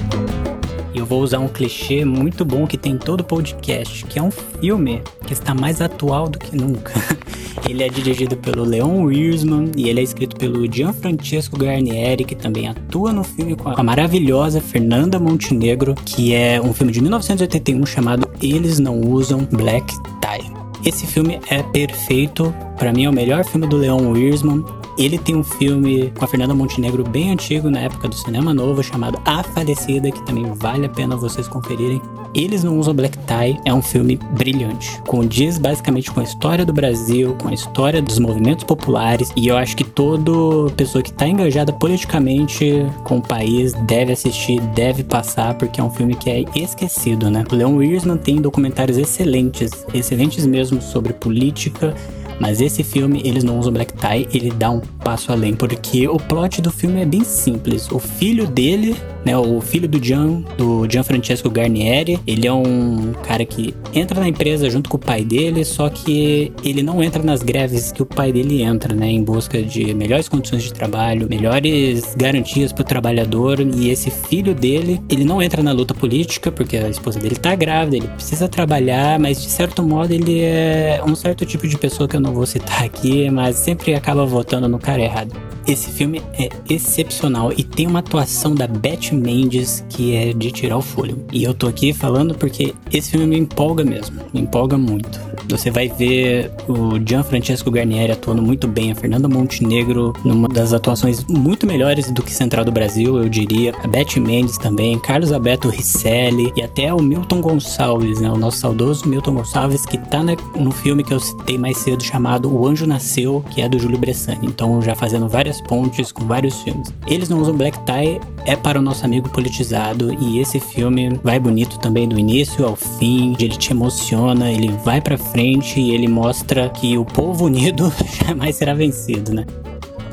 E 0.93 0.97
eu 0.97 1.05
vou 1.05 1.21
usar 1.21 1.39
um 1.39 1.49
clichê 1.49 2.05
muito 2.05 2.45
bom 2.45 2.65
que 2.65 2.77
tem 2.77 2.93
em 2.93 2.97
todo 2.97 3.23
podcast, 3.23 4.05
que 4.05 4.17
é 4.17 4.23
um 4.23 4.31
filme 4.31 5.01
que 5.25 5.33
está 5.33 5.53
mais 5.53 5.81
atual 5.81 6.29
do 6.29 6.39
que 6.39 6.55
nunca. 6.55 6.93
Ele 7.67 7.83
é 7.83 7.89
dirigido 7.89 8.37
pelo 8.37 8.63
Leon 8.63 9.03
Wiersman 9.03 9.71
e 9.77 9.87
ele 9.87 9.99
é 9.99 10.03
escrito 10.03 10.35
pelo 10.35 10.69
Gianfrancesco 10.71 11.57
Garnieri, 11.57 12.25
que 12.25 12.35
também 12.35 12.67
atua 12.67 13.13
no 13.13 13.23
filme 13.23 13.55
com 13.55 13.69
a 13.69 13.83
maravilhosa 13.83 14.59
Fernanda 14.59 15.19
Montenegro, 15.19 15.93
que 16.03 16.33
é 16.33 16.59
um 16.59 16.73
filme 16.73 16.91
de 16.91 17.01
1981 17.01 17.85
chamado 17.85 18.27
Eles 18.41 18.79
Não 18.79 18.99
Usam 18.99 19.47
Black 19.51 19.93
Tie. 20.21 20.51
Esse 20.83 21.05
filme 21.05 21.39
é 21.49 21.61
perfeito, 21.61 22.53
para 22.77 22.91
mim 22.91 23.05
é 23.05 23.09
o 23.09 23.13
melhor 23.13 23.45
filme 23.45 23.67
do 23.67 23.77
Leon 23.77 24.11
Wiersman 24.11 24.65
Ele 25.01 25.17
tem 25.17 25.35
um 25.35 25.43
filme 25.43 26.13
com 26.15 26.23
a 26.23 26.27
Fernanda 26.27 26.53
Montenegro 26.53 27.03
bem 27.03 27.31
antigo, 27.31 27.71
na 27.71 27.79
época 27.79 28.07
do 28.07 28.13
cinema 28.13 28.53
novo, 28.53 28.83
chamado 28.83 29.19
A 29.25 29.41
Falecida, 29.41 30.11
que 30.11 30.23
também 30.27 30.45
vale 30.53 30.85
a 30.85 30.89
pena 30.89 31.15
vocês 31.15 31.47
conferirem. 31.47 31.99
Eles 32.35 32.63
não 32.63 32.77
usam 32.77 32.93
black 32.93 33.17
tie 33.25 33.59
é 33.65 33.73
um 33.73 33.81
filme 33.81 34.19
brilhante. 34.37 35.01
Condiz 35.07 35.57
basicamente 35.57 36.11
com 36.11 36.19
a 36.19 36.23
história 36.23 36.63
do 36.63 36.71
Brasil, 36.71 37.35
com 37.41 37.47
a 37.47 37.53
história 37.53 37.99
dos 37.99 38.19
movimentos 38.19 38.63
populares, 38.63 39.31
e 39.35 39.47
eu 39.47 39.57
acho 39.57 39.75
que 39.75 39.83
toda 39.83 40.71
pessoa 40.77 41.01
que 41.01 41.09
está 41.09 41.27
engajada 41.27 41.73
politicamente 41.73 42.85
com 43.03 43.17
o 43.17 43.21
país 43.23 43.73
deve 43.87 44.13
assistir, 44.13 44.61
deve 44.75 45.03
passar, 45.03 45.55
porque 45.55 45.81
é 45.81 45.83
um 45.83 45.89
filme 45.89 46.13
que 46.13 46.29
é 46.29 46.45
esquecido, 46.55 47.31
né? 47.31 47.43
O 47.51 47.55
Leon 47.55 47.77
Wiersman 47.77 48.17
tem 48.17 48.35
documentários 48.35 48.99
excelentes, 48.99 49.71
excelentes 49.95 50.45
mesmo 50.45 50.79
sobre 50.79 51.11
política 51.11 51.95
mas 52.41 52.59
esse 52.59 52.83
filme, 52.83 53.21
eles 53.23 53.43
não 53.43 53.59
usam 53.59 53.71
black 53.71 53.93
tie, 53.93 54.27
ele 54.33 54.49
dá 54.49 54.71
um 54.71 54.79
passo 54.79 55.31
além, 55.31 55.53
porque 55.53 56.07
o 56.07 56.17
plot 56.17 56.59
do 56.59 56.71
filme 56.71 56.99
é 56.99 57.05
bem 57.05 57.23
simples. 57.23 57.87
O 57.91 57.99
filho 57.99 58.47
dele, 58.47 58.95
né, 59.23 59.37
o 59.37 59.61
filho 59.61 59.87
do 59.87 60.03
Gian, 60.03 60.43
do 60.57 60.87
Gianfrancesco 60.89 61.51
Garnieri, 61.51 62.19
ele 62.25 62.47
é 62.47 62.51
um 62.51 63.13
cara 63.21 63.45
que 63.45 63.75
entra 63.93 64.19
na 64.19 64.27
empresa 64.27 64.67
junto 64.71 64.89
com 64.89 64.97
o 64.97 64.99
pai 64.99 65.23
dele, 65.23 65.63
só 65.63 65.87
que 65.87 66.51
ele 66.63 66.81
não 66.81 67.03
entra 67.03 67.21
nas 67.21 67.43
greves 67.43 67.91
que 67.91 68.01
o 68.01 68.07
pai 68.07 68.31
dele 68.31 68.63
entra, 68.63 68.95
né, 68.95 69.11
em 69.11 69.23
busca 69.23 69.61
de 69.61 69.93
melhores 69.93 70.27
condições 70.27 70.63
de 70.63 70.73
trabalho, 70.73 71.29
melhores 71.29 72.15
garantias 72.15 72.73
para 72.73 72.81
o 72.81 72.85
trabalhador, 72.85 73.59
e 73.59 73.91
esse 73.91 74.09
filho 74.09 74.55
dele, 74.55 74.99
ele 75.07 75.23
não 75.23 75.43
entra 75.43 75.61
na 75.61 75.71
luta 75.71 75.93
política, 75.93 76.51
porque 76.51 76.75
a 76.75 76.89
esposa 76.89 77.19
dele 77.19 77.35
tá 77.35 77.53
grávida, 77.53 77.97
ele 77.97 78.07
precisa 78.07 78.47
trabalhar, 78.47 79.19
mas 79.19 79.39
de 79.39 79.49
certo 79.49 79.83
modo 79.83 80.11
ele 80.11 80.39
é 80.39 81.03
um 81.05 81.13
certo 81.13 81.45
tipo 81.45 81.67
de 81.67 81.77
pessoa 81.77 82.09
que 82.09 82.15
eu 82.15 82.19
não 82.19 82.30
não 82.31 82.35
vou 82.35 82.45
citar 82.45 82.83
aqui, 82.83 83.29
mas 83.29 83.57
sempre 83.57 83.93
acaba 83.93 84.25
votando 84.25 84.67
no 84.67 84.79
cara 84.79 85.01
errado. 85.01 85.35
Esse 85.67 85.91
filme 85.91 86.21
é 86.33 86.49
excepcional 86.69 87.53
e 87.55 87.63
tem 87.63 87.85
uma 87.85 87.99
atuação 87.99 88.55
da 88.55 88.65
Beth 88.65 89.11
Mendes 89.11 89.85
que 89.89 90.15
é 90.15 90.33
de 90.33 90.51
tirar 90.51 90.77
o 90.77 90.81
fôlego. 90.81 91.21
E 91.31 91.43
eu 91.43 91.53
tô 91.53 91.67
aqui 91.67 91.93
falando 91.93 92.33
porque 92.33 92.73
esse 92.91 93.11
filme 93.11 93.27
me 93.27 93.37
empolga 93.37 93.83
mesmo, 93.83 94.19
me 94.33 94.41
empolga 94.41 94.77
muito. 94.77 95.19
Você 95.47 95.69
vai 95.69 95.87
ver 95.87 96.51
o 96.67 96.99
Gianfrancesco 97.05 97.69
Garnieri 97.69 98.11
atuando 98.11 98.41
muito 98.41 98.67
bem, 98.67 98.91
a 98.91 98.95
Fernanda 98.95 99.27
Montenegro 99.27 100.13
numa 100.25 100.47
das 100.47 100.73
atuações 100.73 101.23
muito 101.25 101.67
melhores 101.67 102.09
do 102.09 102.23
que 102.23 102.31
Central 102.31 102.65
do 102.65 102.71
Brasil, 102.71 103.17
eu 103.17 103.29
diria. 103.29 103.73
A 103.83 103.87
Beth 103.87 104.19
Mendes 104.19 104.57
também, 104.57 104.97
Carlos 104.97 105.31
Alberto 105.31 105.69
Risselli 105.69 106.51
e 106.55 106.63
até 106.63 106.91
o 106.91 107.01
Milton 107.01 107.39
Gonçalves, 107.39 108.19
né? 108.19 108.31
O 108.31 108.37
nosso 108.37 108.57
saudoso 108.57 109.07
Milton 109.07 109.35
Gonçalves 109.35 109.85
que 109.85 109.97
tá 109.97 110.23
no 110.23 110.71
filme 110.71 111.03
que 111.03 111.13
eu 111.13 111.19
citei 111.19 111.57
mais 111.57 111.77
cedo 111.77 112.03
chamado 112.03 112.20
O 112.47 112.67
Anjo 112.67 112.85
Nasceu, 112.85 113.43
que 113.49 113.61
é 113.61 113.67
do 113.67 113.79
Júlio 113.79 113.97
Bressani. 113.97 114.47
Então 114.47 114.81
já 114.81 114.95
fazendo 114.95 115.27
várias 115.27 115.59
pontes 115.61 116.11
com 116.11 116.25
vários 116.25 116.61
filmes. 116.61 116.93
Eles 117.07 117.29
não 117.29 117.39
usam 117.39 117.55
black 117.55 117.77
tie, 117.85 118.19
é 118.45 118.55
para 118.55 118.79
o 118.79 118.81
nosso 118.81 119.05
amigo 119.05 119.29
politizado 119.29 120.13
e 120.13 120.39
esse 120.39 120.59
filme 120.59 121.19
vai 121.23 121.39
bonito 121.39 121.79
também 121.79 122.07
do 122.07 122.17
início 122.17 122.65
ao 122.65 122.75
fim, 122.75 123.35
ele 123.39 123.57
te 123.57 123.71
emociona, 123.71 124.51
ele 124.51 124.71
vai 124.83 125.01
para 125.01 125.17
frente 125.17 125.79
e 125.79 125.91
ele 125.91 126.07
mostra 126.07 126.69
que 126.69 126.97
o 126.97 127.05
povo 127.05 127.45
unido 127.45 127.91
jamais 128.25 128.55
será 128.55 128.73
vencido, 128.73 129.33
né? 129.33 129.45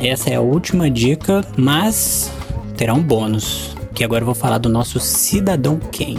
Essa 0.00 0.30
é 0.30 0.36
a 0.36 0.40
última 0.40 0.90
dica, 0.90 1.44
mas 1.56 2.30
terá 2.76 2.94
um 2.94 3.02
bônus, 3.02 3.76
que 3.94 4.04
agora 4.04 4.22
eu 4.22 4.26
vou 4.26 4.34
falar 4.34 4.58
do 4.58 4.68
nosso 4.68 5.00
Cidadão 5.00 5.80
Kane. 5.92 6.18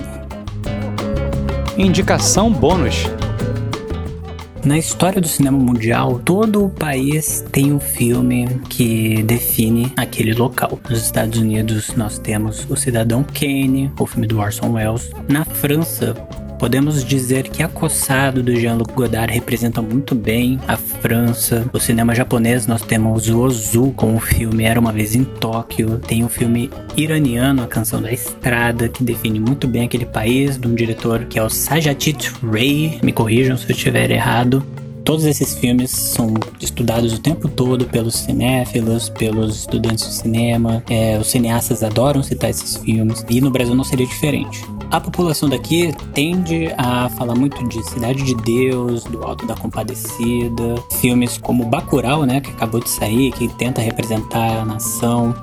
Indicação 1.78 2.52
bônus. 2.52 3.06
Na 4.64 4.78
história 4.78 5.22
do 5.22 5.28
cinema 5.28 5.58
mundial, 5.58 6.20
todo 6.20 6.66
o 6.66 6.70
país 6.70 7.46
tem 7.52 7.72
um 7.72 7.80
filme 7.80 8.48
que 8.70 9.24
define 9.24 9.94
aquele 9.96 10.34
local. 10.34 10.78
Nos 10.90 11.02
Estados 11.02 11.40
Unidos, 11.40 11.96
nós 11.96 12.20
temos 12.20 12.70
O 12.70 12.76
Cidadão 12.76 13.24
Kane, 13.24 13.92
o 13.98 14.06
filme 14.06 14.28
do 14.28 14.38
Orson 14.40 14.74
Welles. 14.74 15.12
Na 15.30 15.46
França, 15.46 16.14
Podemos 16.60 17.06
dizer 17.06 17.48
que 17.48 17.64
Acossado 17.64 18.44
do 18.44 18.54
Jean-Luc 18.54 18.94
Godard 18.94 19.34
representa 19.34 19.82
muito 19.82 20.14
bem 20.14 20.60
a 20.68 20.76
França. 20.76 21.66
O 21.72 21.80
cinema 21.80 22.14
japonês 22.14 22.68
nós 22.68 22.82
temos 22.82 23.30
o 23.30 23.40
Ozu 23.40 23.94
com 23.96 24.14
o 24.18 24.20
filme 24.20 24.66
Era 24.66 24.78
uma 24.78 24.92
vez 24.92 25.16
em 25.16 25.24
Tóquio. 25.24 26.00
Tem 26.00 26.22
o 26.22 26.28
filme 26.28 26.70
iraniano, 26.98 27.64
A 27.64 27.68
Canção 27.68 28.02
da 28.02 28.12
Estrada, 28.12 28.90
que 28.90 29.06
define 29.06 29.40
muito 29.40 29.70
bem 29.70 29.86
aquele 29.86 30.06
país, 30.06 30.58
de 30.58 30.68
um 30.68 30.76
diretor 30.76 31.24
que 31.26 31.40
é 31.40 31.44
o 31.44 31.50
Sajjad 31.50 31.96
Ray. 32.44 33.00
Me 33.02 33.14
corrijam 33.14 33.56
se 33.56 33.64
eu 33.64 33.72
estiver 33.72 34.12
errado. 34.12 34.62
Todos 35.06 35.26
esses 35.26 35.56
filmes 35.56 35.92
são 35.92 36.34
estudados 36.60 37.14
o 37.14 37.20
tempo 37.20 37.48
todo 37.48 37.86
pelos 37.86 38.16
cinéfilos, 38.16 39.08
pelos 39.08 39.60
estudantes 39.60 40.06
de 40.06 40.14
cinema. 40.14 40.84
É, 40.90 41.18
os 41.18 41.28
cineastas 41.28 41.84
adoram 41.84 42.22
citar 42.22 42.50
esses 42.50 42.76
filmes 42.76 43.26
e 43.30 43.40
no 43.40 43.50
Brasil 43.50 43.74
não 43.74 43.86
seria 43.86 44.06
diferente. 44.06 44.62
A 44.92 45.00
população 45.00 45.48
daqui 45.48 45.94
tende 46.16 46.74
a 46.76 47.10
falar 47.10 47.36
muito 47.36 47.64
de 47.68 47.84
Cidade 47.88 48.24
de 48.24 48.34
Deus, 48.34 49.04
do 49.04 49.24
Alto 49.24 49.46
da 49.46 49.56
Compadecida, 49.56 50.76
filmes 51.00 51.38
como 51.38 51.64
Bacurau, 51.66 52.26
né, 52.26 52.42
que 52.42 52.50
acabou 52.50 52.82
de 52.82 52.90
sair, 52.90 53.32
que 53.32 53.48
tenta 53.50 53.82
representar 53.82 54.62
a 54.62 54.66
nação. 54.66 55.36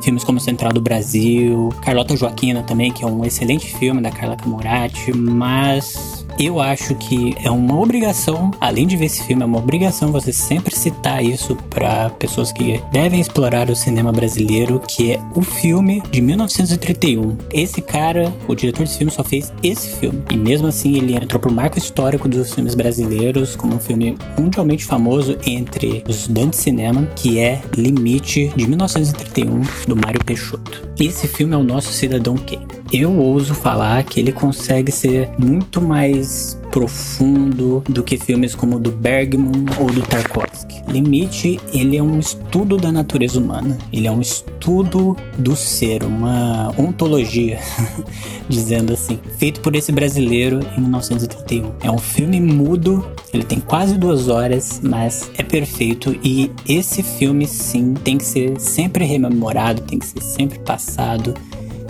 Filmes 0.00 0.22
como 0.22 0.38
Central 0.38 0.72
do 0.72 0.80
Brasil, 0.80 1.70
Carlota 1.82 2.16
Joaquina 2.16 2.62
também, 2.62 2.92
que 2.92 3.02
é 3.02 3.06
um 3.06 3.24
excelente 3.24 3.74
filme 3.76 4.00
da 4.00 4.10
Carla 4.10 4.36
Camurati, 4.36 5.12
mas 5.12 6.21
eu 6.46 6.60
acho 6.60 6.94
que 6.94 7.34
é 7.42 7.50
uma 7.50 7.78
obrigação, 7.78 8.50
além 8.60 8.86
de 8.86 8.96
ver 8.96 9.06
esse 9.06 9.22
filme, 9.24 9.42
é 9.42 9.46
uma 9.46 9.58
obrigação 9.58 10.10
você 10.10 10.32
sempre 10.32 10.74
citar 10.74 11.24
isso 11.24 11.56
para 11.70 12.10
pessoas 12.10 12.52
que 12.52 12.80
devem 12.90 13.20
explorar 13.20 13.70
o 13.70 13.76
cinema 13.76 14.12
brasileiro, 14.12 14.80
que 14.80 15.12
é 15.12 15.20
o 15.34 15.42
filme 15.42 16.02
de 16.10 16.20
1931. 16.20 17.36
Esse 17.52 17.80
cara, 17.80 18.32
o 18.48 18.54
diretor 18.54 18.84
desse 18.84 18.98
filme, 18.98 19.12
só 19.12 19.22
fez 19.22 19.52
esse 19.62 19.96
filme. 19.96 20.22
E 20.30 20.36
mesmo 20.36 20.66
assim, 20.66 20.96
ele 20.96 21.14
entrou 21.14 21.40
pro 21.40 21.52
marco 21.52 21.78
histórico 21.78 22.28
dos 22.28 22.54
filmes 22.54 22.74
brasileiros 22.74 23.56
como 23.56 23.76
um 23.76 23.80
filme 23.80 24.16
mundialmente 24.38 24.84
famoso 24.84 25.36
entre 25.46 26.02
os 26.08 26.20
estudantes 26.20 26.58
de 26.58 26.64
cinema, 26.64 27.06
que 27.16 27.38
é 27.38 27.60
Limite, 27.76 28.52
de 28.56 28.66
1931, 28.66 29.62
do 29.86 29.96
Mário 29.96 30.24
Peixoto. 30.24 30.88
Esse 30.98 31.26
filme 31.26 31.54
é 31.54 31.56
o 31.56 31.62
nosso 31.62 31.92
Cidadão 31.92 32.36
Kane 32.36 32.81
eu 32.92 33.16
ouso 33.16 33.54
falar 33.54 34.02
que 34.04 34.20
ele 34.20 34.32
consegue 34.32 34.92
ser 34.92 35.30
muito 35.38 35.80
mais 35.80 36.58
profundo 36.70 37.82
do 37.88 38.02
que 38.02 38.16
filmes 38.16 38.54
como 38.54 38.76
o 38.76 38.78
do 38.78 38.90
Bergman 38.90 39.66
ou 39.78 39.86
do 39.90 40.02
Tarkovsky. 40.02 40.82
Limite, 40.88 41.60
ele 41.72 41.96
é 41.96 42.02
um 42.02 42.18
estudo 42.18 42.76
da 42.76 42.90
natureza 42.90 43.38
humana. 43.38 43.78
Ele 43.92 44.06
é 44.06 44.10
um 44.10 44.20
estudo 44.20 45.16
do 45.38 45.54
ser, 45.54 46.02
uma 46.02 46.72
ontologia, 46.78 47.60
dizendo 48.48 48.92
assim, 48.92 49.18
feito 49.38 49.60
por 49.60 49.76
esse 49.76 49.92
brasileiro 49.92 50.60
em 50.76 50.80
1931. 50.80 51.72
É 51.82 51.90
um 51.90 51.98
filme 51.98 52.40
mudo, 52.40 53.06
ele 53.32 53.44
tem 53.44 53.60
quase 53.60 53.98
duas 53.98 54.28
horas, 54.28 54.80
mas 54.82 55.30
é 55.36 55.42
perfeito 55.42 56.18
e 56.22 56.50
esse 56.66 57.02
filme 57.02 57.46
sim 57.46 57.94
tem 57.94 58.16
que 58.16 58.24
ser 58.24 58.58
sempre 58.58 59.04
rememorado, 59.04 59.82
tem 59.82 59.98
que 59.98 60.06
ser 60.06 60.22
sempre 60.22 60.58
passado 60.58 61.34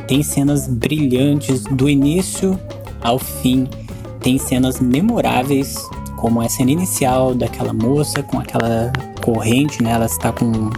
tem 0.06 0.22
cenas 0.22 0.66
brilhantes 0.68 1.64
do 1.64 1.88
início 1.88 2.58
ao 3.02 3.18
fim. 3.18 3.68
Tem 4.20 4.38
cenas 4.38 4.80
memoráveis, 4.80 5.76
como 6.16 6.40
a 6.40 6.48
cena 6.48 6.70
inicial 6.70 7.34
daquela 7.34 7.72
moça 7.72 8.22
com 8.22 8.38
aquela 8.38 8.92
corrente, 9.24 9.82
né? 9.82 9.90
Ela 9.90 10.06
está 10.06 10.32
com 10.32 10.70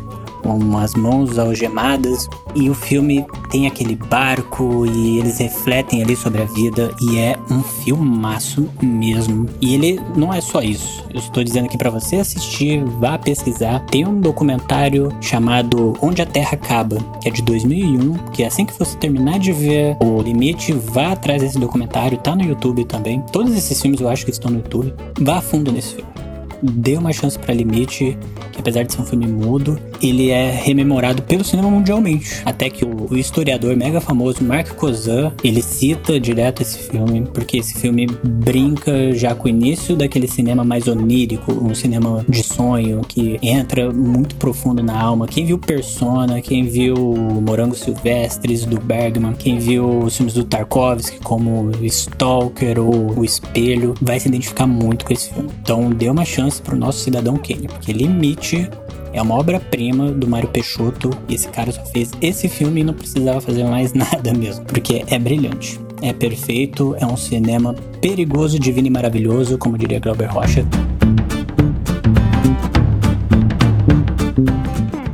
com 0.45 0.77
as 0.77 0.95
mãos 0.95 1.39
algemadas. 1.39 2.29
E 2.55 2.69
o 2.69 2.75
filme 2.75 3.27
tem 3.51 3.67
aquele 3.67 3.97
barco 3.97 4.87
e 4.87 5.19
eles 5.19 5.39
refletem 5.39 6.03
ali 6.03 6.15
sobre 6.15 6.43
a 6.43 6.45
vida 6.45 6.95
e 7.01 7.19
é 7.19 7.37
um 7.51 7.63
filmaço 7.63 8.69
mesmo. 8.81 9.49
E 9.61 9.75
ele 9.75 10.01
não 10.15 10.33
é 10.33 10.41
só 10.41 10.61
isso. 10.61 11.03
Eu 11.13 11.19
estou 11.19 11.43
dizendo 11.43 11.65
aqui 11.65 11.79
para 11.79 11.91
você 11.91 12.17
assistir, 12.17 12.85
vá 12.85 13.19
pesquisar. 13.19 13.81
Tem 13.87 14.07
um 14.07 14.21
documentário 14.21 15.09
chamado 15.21 15.95
Onde 16.01 16.21
a 16.21 16.27
Terra 16.27 16.53
Acaba, 16.53 16.99
que 17.21 17.29
é 17.29 17.33
de 17.33 17.43
2001, 17.43 18.15
que 18.33 18.43
é 18.43 18.47
assim 18.47 18.67
que 18.67 18.79
você 18.79 18.97
terminar 18.99 19.39
de 19.39 19.53
ver 19.53 19.97
O 20.01 20.21
Limite, 20.21 20.73
vá 20.73 21.13
atrás 21.13 21.41
desse 21.41 21.59
documentário, 21.59 22.19
tá 22.19 22.37
no 22.37 22.45
YouTube 22.45 22.85
também. 22.85 23.21
Todos 23.33 23.57
esses 23.57 23.81
filmes 23.81 24.01
eu 24.01 24.09
acho 24.09 24.25
que 24.25 24.31
estão 24.31 24.51
no 24.51 24.59
YouTube. 24.59 24.95
Vá 25.21 25.39
a 25.39 25.41
fundo 25.41 25.73
nesse 25.73 25.95
filme 25.95 26.24
dê 26.73 26.97
uma 26.97 27.13
chance 27.13 27.39
para 27.39 27.55
Limite, 27.55 28.17
que 28.53 28.61
apesar 28.61 28.83
de 28.83 28.93
ser 28.93 29.01
um 29.01 29.05
filme 29.05 29.27
mudo, 29.27 29.79
ele 30.03 30.31
é 30.31 30.51
rememorado 30.51 31.23
pelo 31.23 31.45
cinema 31.45 31.71
mundialmente. 31.71 32.43
Até 32.45 32.71
que 32.71 32.85
o, 32.85 33.09
o 33.11 33.17
historiador 33.17 33.77
mega 33.77 34.01
famoso 34.01 34.43
Mark 34.43 34.75
Kozan, 34.75 35.33
ele 35.43 35.63
cita 35.63 36.19
direto 36.19 36.63
esse 36.63 36.79
filme, 36.79 37.27
porque 37.33 37.59
esse 37.59 37.79
filme 37.79 38.07
brinca 38.23 39.13
já 39.15 39.35
com 39.35 39.47
o 39.47 39.49
início 39.49 39.97
daquele 39.97 40.29
cinema 40.29 40.65
mais 40.65 40.89
onírico, 40.89 41.53
um 41.53 41.75
cinema 41.75 42.25
de 42.29 42.43
sonho 42.43 43.03
que 43.07 43.39
entra 43.43 43.93
muito 43.93 44.35
profundo 44.37 44.83
na 44.83 45.01
alma. 45.01 45.27
Quem 45.27 45.45
viu 45.45 45.59
Persona, 45.59 46.41
quem 46.41 46.65
viu 46.65 46.95
Morangos 46.97 47.81
Silvestres 47.81 48.65
do 48.65 48.81
Bergman, 48.81 49.35
quem 49.35 49.59
viu 49.59 49.99
os 50.01 50.17
filmes 50.17 50.35
do 50.35 50.45
Tarkovsky 50.45 51.19
como 51.21 51.71
Stalker 51.83 52.79
ou 52.79 53.19
O 53.19 53.25
Espelho, 53.25 53.95
vai 54.01 54.19
se 54.19 54.29
identificar 54.29 54.67
muito 54.67 55.05
com 55.05 55.13
esse 55.13 55.31
filme. 55.31 55.51
Então 55.63 55.91
dê 55.91 56.09
uma 56.09 56.25
chance 56.25 56.54
para 56.61 56.75
o 56.75 56.79
nosso 56.79 57.01
cidadão 57.01 57.37
Kane, 57.37 57.69
porque 57.69 57.93
Limite 57.93 58.69
É 59.13 59.23
uma 59.23 59.37
obra-prima 59.37 60.11
do 60.11 60.27
Mário 60.27 60.49
Peixoto 60.49 61.11
e 61.29 61.35
esse 61.35 61.49
cara 61.49 61.71
só 61.71 61.85
fez 61.85 62.11
esse 62.21 62.49
filme 62.49 62.81
e 62.81 62.85
não 62.85 62.95
precisava 62.95 63.41
fazer 63.41 63.65
mais 63.65 63.93
nada 63.95 64.33
mesmo, 64.33 64.65
porque 64.65 65.05
é 65.07 65.19
brilhante. 65.19 65.81
É 66.03 66.13
perfeito, 66.13 66.95
é 66.99 67.07
um 67.07 67.17
cinema 67.17 67.75
perigoso, 68.01 68.59
divino 68.59 68.89
e 68.89 68.91
maravilhoso, 68.91 69.57
como 69.57 69.79
diria 69.79 70.01
Glauber 70.01 70.27
Rocha. 70.27 70.67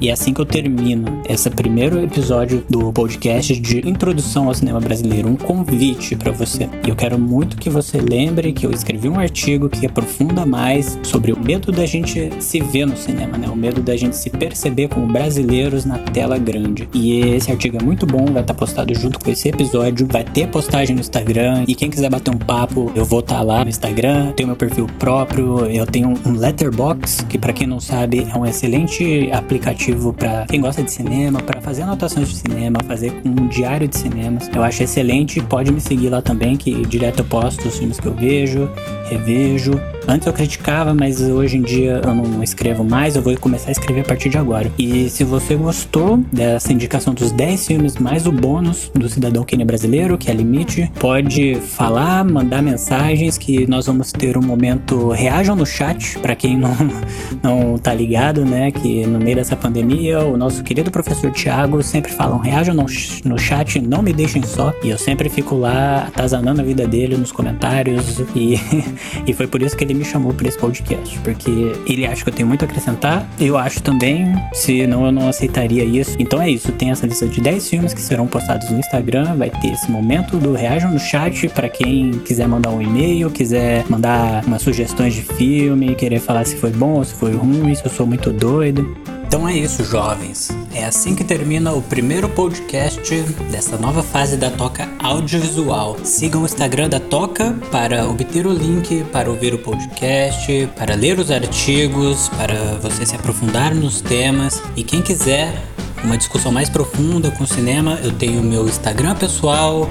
E 0.01 0.09
é 0.09 0.13
assim 0.13 0.33
que 0.33 0.41
eu 0.41 0.47
termino 0.47 1.21
esse 1.29 1.51
primeiro 1.51 2.03
episódio 2.03 2.65
do 2.71 2.91
podcast 2.91 3.55
de 3.61 3.87
introdução 3.87 4.49
ao 4.49 4.55
cinema 4.55 4.81
brasileiro, 4.81 5.29
um 5.29 5.37
convite 5.37 6.17
para 6.17 6.33
você. 6.33 6.71
E 6.87 6.89
eu 6.89 6.97
quero 6.97 7.19
muito 7.19 7.59
que 7.59 7.69
você 7.69 7.99
lembre 7.99 8.51
que 8.55 8.65
eu 8.65 8.71
escrevi 8.71 9.11
um 9.11 9.21
artigo 9.21 9.69
que 9.69 9.85
aprofunda 9.85 10.47
mais 10.47 10.99
sobre 11.03 11.33
o 11.33 11.39
medo 11.39 11.71
da 11.71 11.85
gente 11.85 12.31
se 12.41 12.61
ver 12.61 12.87
no 12.87 12.97
cinema, 12.97 13.37
né? 13.37 13.47
O 13.51 13.55
medo 13.55 13.83
da 13.83 13.95
gente 13.95 14.17
se 14.17 14.31
perceber 14.31 14.89
como 14.89 15.07
brasileiros 15.07 15.85
na 15.85 15.99
tela 15.99 16.39
grande. 16.39 16.89
E 16.95 17.21
esse 17.21 17.51
artigo 17.51 17.77
é 17.79 17.83
muito 17.83 18.07
bom, 18.07 18.25
vai 18.25 18.41
estar 18.41 18.55
postado 18.55 18.95
junto 18.95 19.21
com 19.21 19.31
esse 19.31 19.51
episódio, 19.51 20.07
vai 20.11 20.25
ter 20.25 20.49
postagem 20.49 20.95
no 20.95 21.03
Instagram. 21.03 21.65
E 21.69 21.75
quem 21.75 21.91
quiser 21.91 22.09
bater 22.09 22.35
um 22.35 22.39
papo, 22.39 22.91
eu 22.95 23.05
vou 23.05 23.21
estar 23.21 23.43
lá 23.43 23.65
no 23.65 23.69
Instagram, 23.69 24.33
tenho 24.33 24.47
meu 24.47 24.57
perfil 24.57 24.87
próprio, 24.99 25.67
eu 25.67 25.85
tenho 25.85 26.15
um 26.25 26.33
Letterbox, 26.33 27.27
que 27.29 27.37
para 27.37 27.53
quem 27.53 27.67
não 27.67 27.81
sabe 27.81 28.27
é 28.35 28.39
um 28.39 28.47
excelente 28.47 29.29
aplicativo 29.31 29.90
para 30.17 30.47
quem 30.47 30.61
gosta 30.61 30.83
de 30.83 30.91
cinema, 30.91 31.41
para 31.41 31.61
fazer 31.61 31.83
anotações 31.83 32.29
de 32.29 32.37
cinema, 32.37 32.79
fazer 32.87 33.13
um 33.25 33.47
diário 33.49 33.89
de 33.89 33.97
cinemas. 33.97 34.49
Eu 34.55 34.63
acho 34.63 34.83
excelente, 34.83 35.41
pode 35.43 35.73
me 35.73 35.81
seguir 35.81 36.09
lá 36.09 36.23
também, 36.23 36.57
que 36.57 36.87
direto 36.87 37.21
eu 37.21 37.25
posto 37.25 37.69
os 37.69 37.79
filmes 37.79 37.99
que 37.99 38.07
eu 38.07 38.15
vejo, 38.15 38.71
revejo. 39.09 39.73
Antes 40.11 40.27
eu 40.27 40.33
criticava, 40.33 40.93
mas 40.93 41.21
hoje 41.21 41.57
em 41.57 41.63
dia 41.63 42.01
eu 42.05 42.13
não 42.13 42.43
escrevo 42.43 42.83
mais, 42.83 43.15
eu 43.15 43.23
vou 43.23 43.37
começar 43.37 43.69
a 43.69 43.71
escrever 43.71 44.01
a 44.01 44.05
partir 44.05 44.29
de 44.29 44.37
agora. 44.37 44.69
E 44.77 45.09
se 45.09 45.23
você 45.23 45.55
gostou 45.55 46.17
dessa 46.33 46.73
indicação 46.73 47.15
dos 47.15 47.31
10 47.31 47.69
filmes 47.69 47.97
mais 47.97 48.27
o 48.27 48.33
bônus 48.33 48.91
do 48.93 49.09
Cidadão 49.09 49.45
Kine 49.45 49.65
Brasileiro, 49.65 50.19
que 50.19 50.29
é 50.29 50.35
Limite, 50.35 50.91
pode 50.99 51.55
falar, 51.61 52.25
mandar 52.25 52.61
mensagens 52.61 53.39
que 53.39 53.69
nós 53.69 53.87
vamos 53.87 54.11
ter 54.11 54.37
um 54.37 54.43
momento 54.43 55.11
reajam 55.11 55.55
no 55.55 55.65
chat, 55.65 56.19
para 56.19 56.35
quem 56.35 56.59
não 56.59 56.75
não 57.41 57.79
tá 57.79 57.95
ligado, 57.95 58.45
né, 58.45 58.73
que 58.73 59.07
no 59.07 59.21
meio 59.21 59.37
dessa 59.37 59.55
pandemia, 59.55 60.19
o 60.25 60.37
nosso 60.37 60.65
querido 60.65 60.91
professor 60.91 61.31
Tiago 61.31 61.85
sempre 61.85 62.11
falam 62.11 62.39
reajam 62.41 62.75
no, 62.75 62.87
no 63.25 63.39
chat, 63.39 63.81
não 63.81 64.03
me 64.03 64.13
deixem 64.13 64.43
só. 64.43 64.75
E 64.83 64.91
eu 64.91 64.99
sempre 64.99 65.29
fico 65.29 65.55
lá 65.55 66.09
atazanando 66.09 66.63
a 66.63 66.65
vida 66.65 66.85
dele 66.85 67.17
nos 67.17 67.31
comentários 67.31 68.19
e 68.35 68.59
e 69.25 69.33
foi 69.33 69.47
por 69.47 69.63
isso 69.63 69.77
que 69.77 69.85
ele 69.85 70.00
me 70.01 70.05
chamou 70.05 70.33
para 70.33 70.49
esse 70.49 70.59
podcast, 70.59 71.19
porque 71.21 71.51
ele 71.87 72.07
acha 72.07 72.25
que 72.25 72.31
eu 72.31 72.35
tenho 72.35 72.49
muito 72.49 72.63
a 72.63 72.65
acrescentar, 72.65 73.29
eu 73.39 73.57
acho 73.57 73.83
também, 73.83 74.35
senão 74.53 75.05
eu 75.07 75.13
não 75.13 75.29
aceitaria 75.29 75.85
isso. 75.85 76.17
Então 76.19 76.41
é 76.41 76.51
isso, 76.51 76.73
tem 76.73 76.91
essa 76.91 77.07
lista 77.07 77.27
de 77.27 77.41
10 77.41 77.69
filmes 77.69 77.95
que 77.95 78.01
serão 78.01 78.27
postados 78.27 78.69
no 78.71 78.79
Instagram, 78.79 79.37
vai 79.37 79.51
ter 79.51 79.69
esse 79.69 79.91
momento 79.91 80.39
do 80.39 80.55
reajam 80.55 80.91
no 80.91 80.99
chat 80.99 81.49
para 81.49 81.69
quem 81.69 82.13
quiser 82.21 82.49
mandar 82.49 82.71
um 82.71 82.81
e-mail, 82.81 83.31
quiser 83.31 83.85
mandar 83.89 84.45
umas 84.47 84.63
sugestões 84.63 85.15
de 85.15 85.23
filme, 85.23 85.95
querer 85.95 86.19
falar 86.19 86.45
se 86.47 86.57
foi 86.57 86.71
bom 86.71 86.95
ou 86.95 87.05
se 87.05 87.15
foi 87.15 87.33
ruim, 87.35 87.75
se 87.75 87.85
eu 87.85 87.91
sou 87.91 88.07
muito 88.07 88.33
doido. 88.33 88.97
Então 89.31 89.49
é 89.49 89.55
isso, 89.55 89.85
jovens. 89.85 90.51
É 90.75 90.85
assim 90.85 91.15
que 91.15 91.23
termina 91.23 91.73
o 91.73 91.81
primeiro 91.81 92.29
podcast 92.29 93.01
dessa 93.49 93.79
nova 93.79 94.03
fase 94.03 94.37
da 94.37 94.51
Toca 94.51 94.89
Audiovisual. 94.99 95.99
Sigam 96.03 96.43
o 96.43 96.47
Instagram 96.47 96.89
da 96.89 96.99
Toca 96.99 97.57
para 97.71 98.09
obter 98.09 98.45
o 98.45 98.53
link 98.53 99.05
para 99.13 99.31
ouvir 99.31 99.55
o 99.55 99.59
podcast, 99.59 100.69
para 100.77 100.97
ler 100.97 101.21
os 101.21 101.31
artigos, 101.31 102.29
para 102.31 102.75
você 102.83 103.07
se 103.07 103.15
aprofundar 103.15 103.73
nos 103.73 104.01
temas. 104.01 104.61
E 104.75 104.83
quem 104.83 105.01
quiser 105.01 105.55
uma 106.03 106.19
discussão 106.19 106.51
mais 106.51 106.69
profunda 106.69 107.31
com 107.31 107.47
cinema, 107.47 108.01
eu 108.03 108.11
tenho 108.11 108.43
meu 108.43 108.67
Instagram 108.67 109.15
pessoal, 109.15 109.89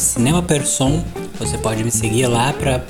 cinemaperson. 0.00 1.04
Você 1.38 1.56
pode 1.56 1.84
me 1.84 1.92
seguir 1.92 2.26
lá 2.26 2.52
para 2.52 2.84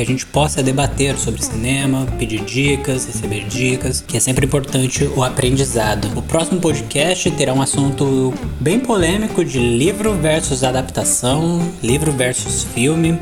que 0.00 0.04
a 0.04 0.06
gente 0.06 0.24
possa 0.24 0.62
debater 0.62 1.18
sobre 1.18 1.44
cinema, 1.44 2.06
pedir 2.18 2.42
dicas, 2.42 3.04
receber 3.04 3.44
dicas, 3.44 4.00
que 4.00 4.16
é 4.16 4.20
sempre 4.20 4.46
importante 4.46 5.04
o 5.14 5.22
aprendizado. 5.22 6.10
O 6.16 6.22
próximo 6.22 6.58
podcast 6.58 7.30
terá 7.32 7.52
um 7.52 7.60
assunto 7.60 8.32
bem 8.58 8.80
polêmico 8.80 9.44
de 9.44 9.58
livro 9.58 10.14
versus 10.14 10.64
adaptação, 10.64 11.60
livro 11.82 12.12
versus 12.12 12.62
filme 12.62 13.18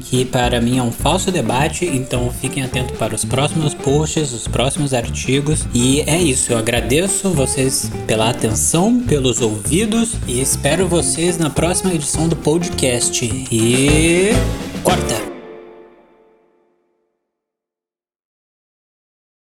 que 0.00 0.24
para 0.24 0.62
mim 0.62 0.78
é 0.78 0.82
um 0.82 0.90
falso 0.90 1.30
debate, 1.30 1.84
então 1.84 2.32
fiquem 2.40 2.62
atentos 2.62 2.96
para 2.96 3.14
os 3.14 3.22
próximos 3.22 3.74
posts, 3.74 4.32
os 4.32 4.48
próximos 4.48 4.94
artigos. 4.94 5.66
E 5.74 6.00
é 6.06 6.16
isso, 6.16 6.52
eu 6.52 6.58
agradeço 6.58 7.28
vocês 7.30 7.90
pela 8.06 8.30
atenção, 8.30 8.98
pelos 9.00 9.42
ouvidos 9.42 10.14
e 10.26 10.40
espero 10.40 10.88
vocês 10.88 11.36
na 11.36 11.50
próxima 11.50 11.92
edição 11.92 12.26
do 12.28 12.36
podcast. 12.36 13.26
E 13.52 14.30
corta! 14.82 15.33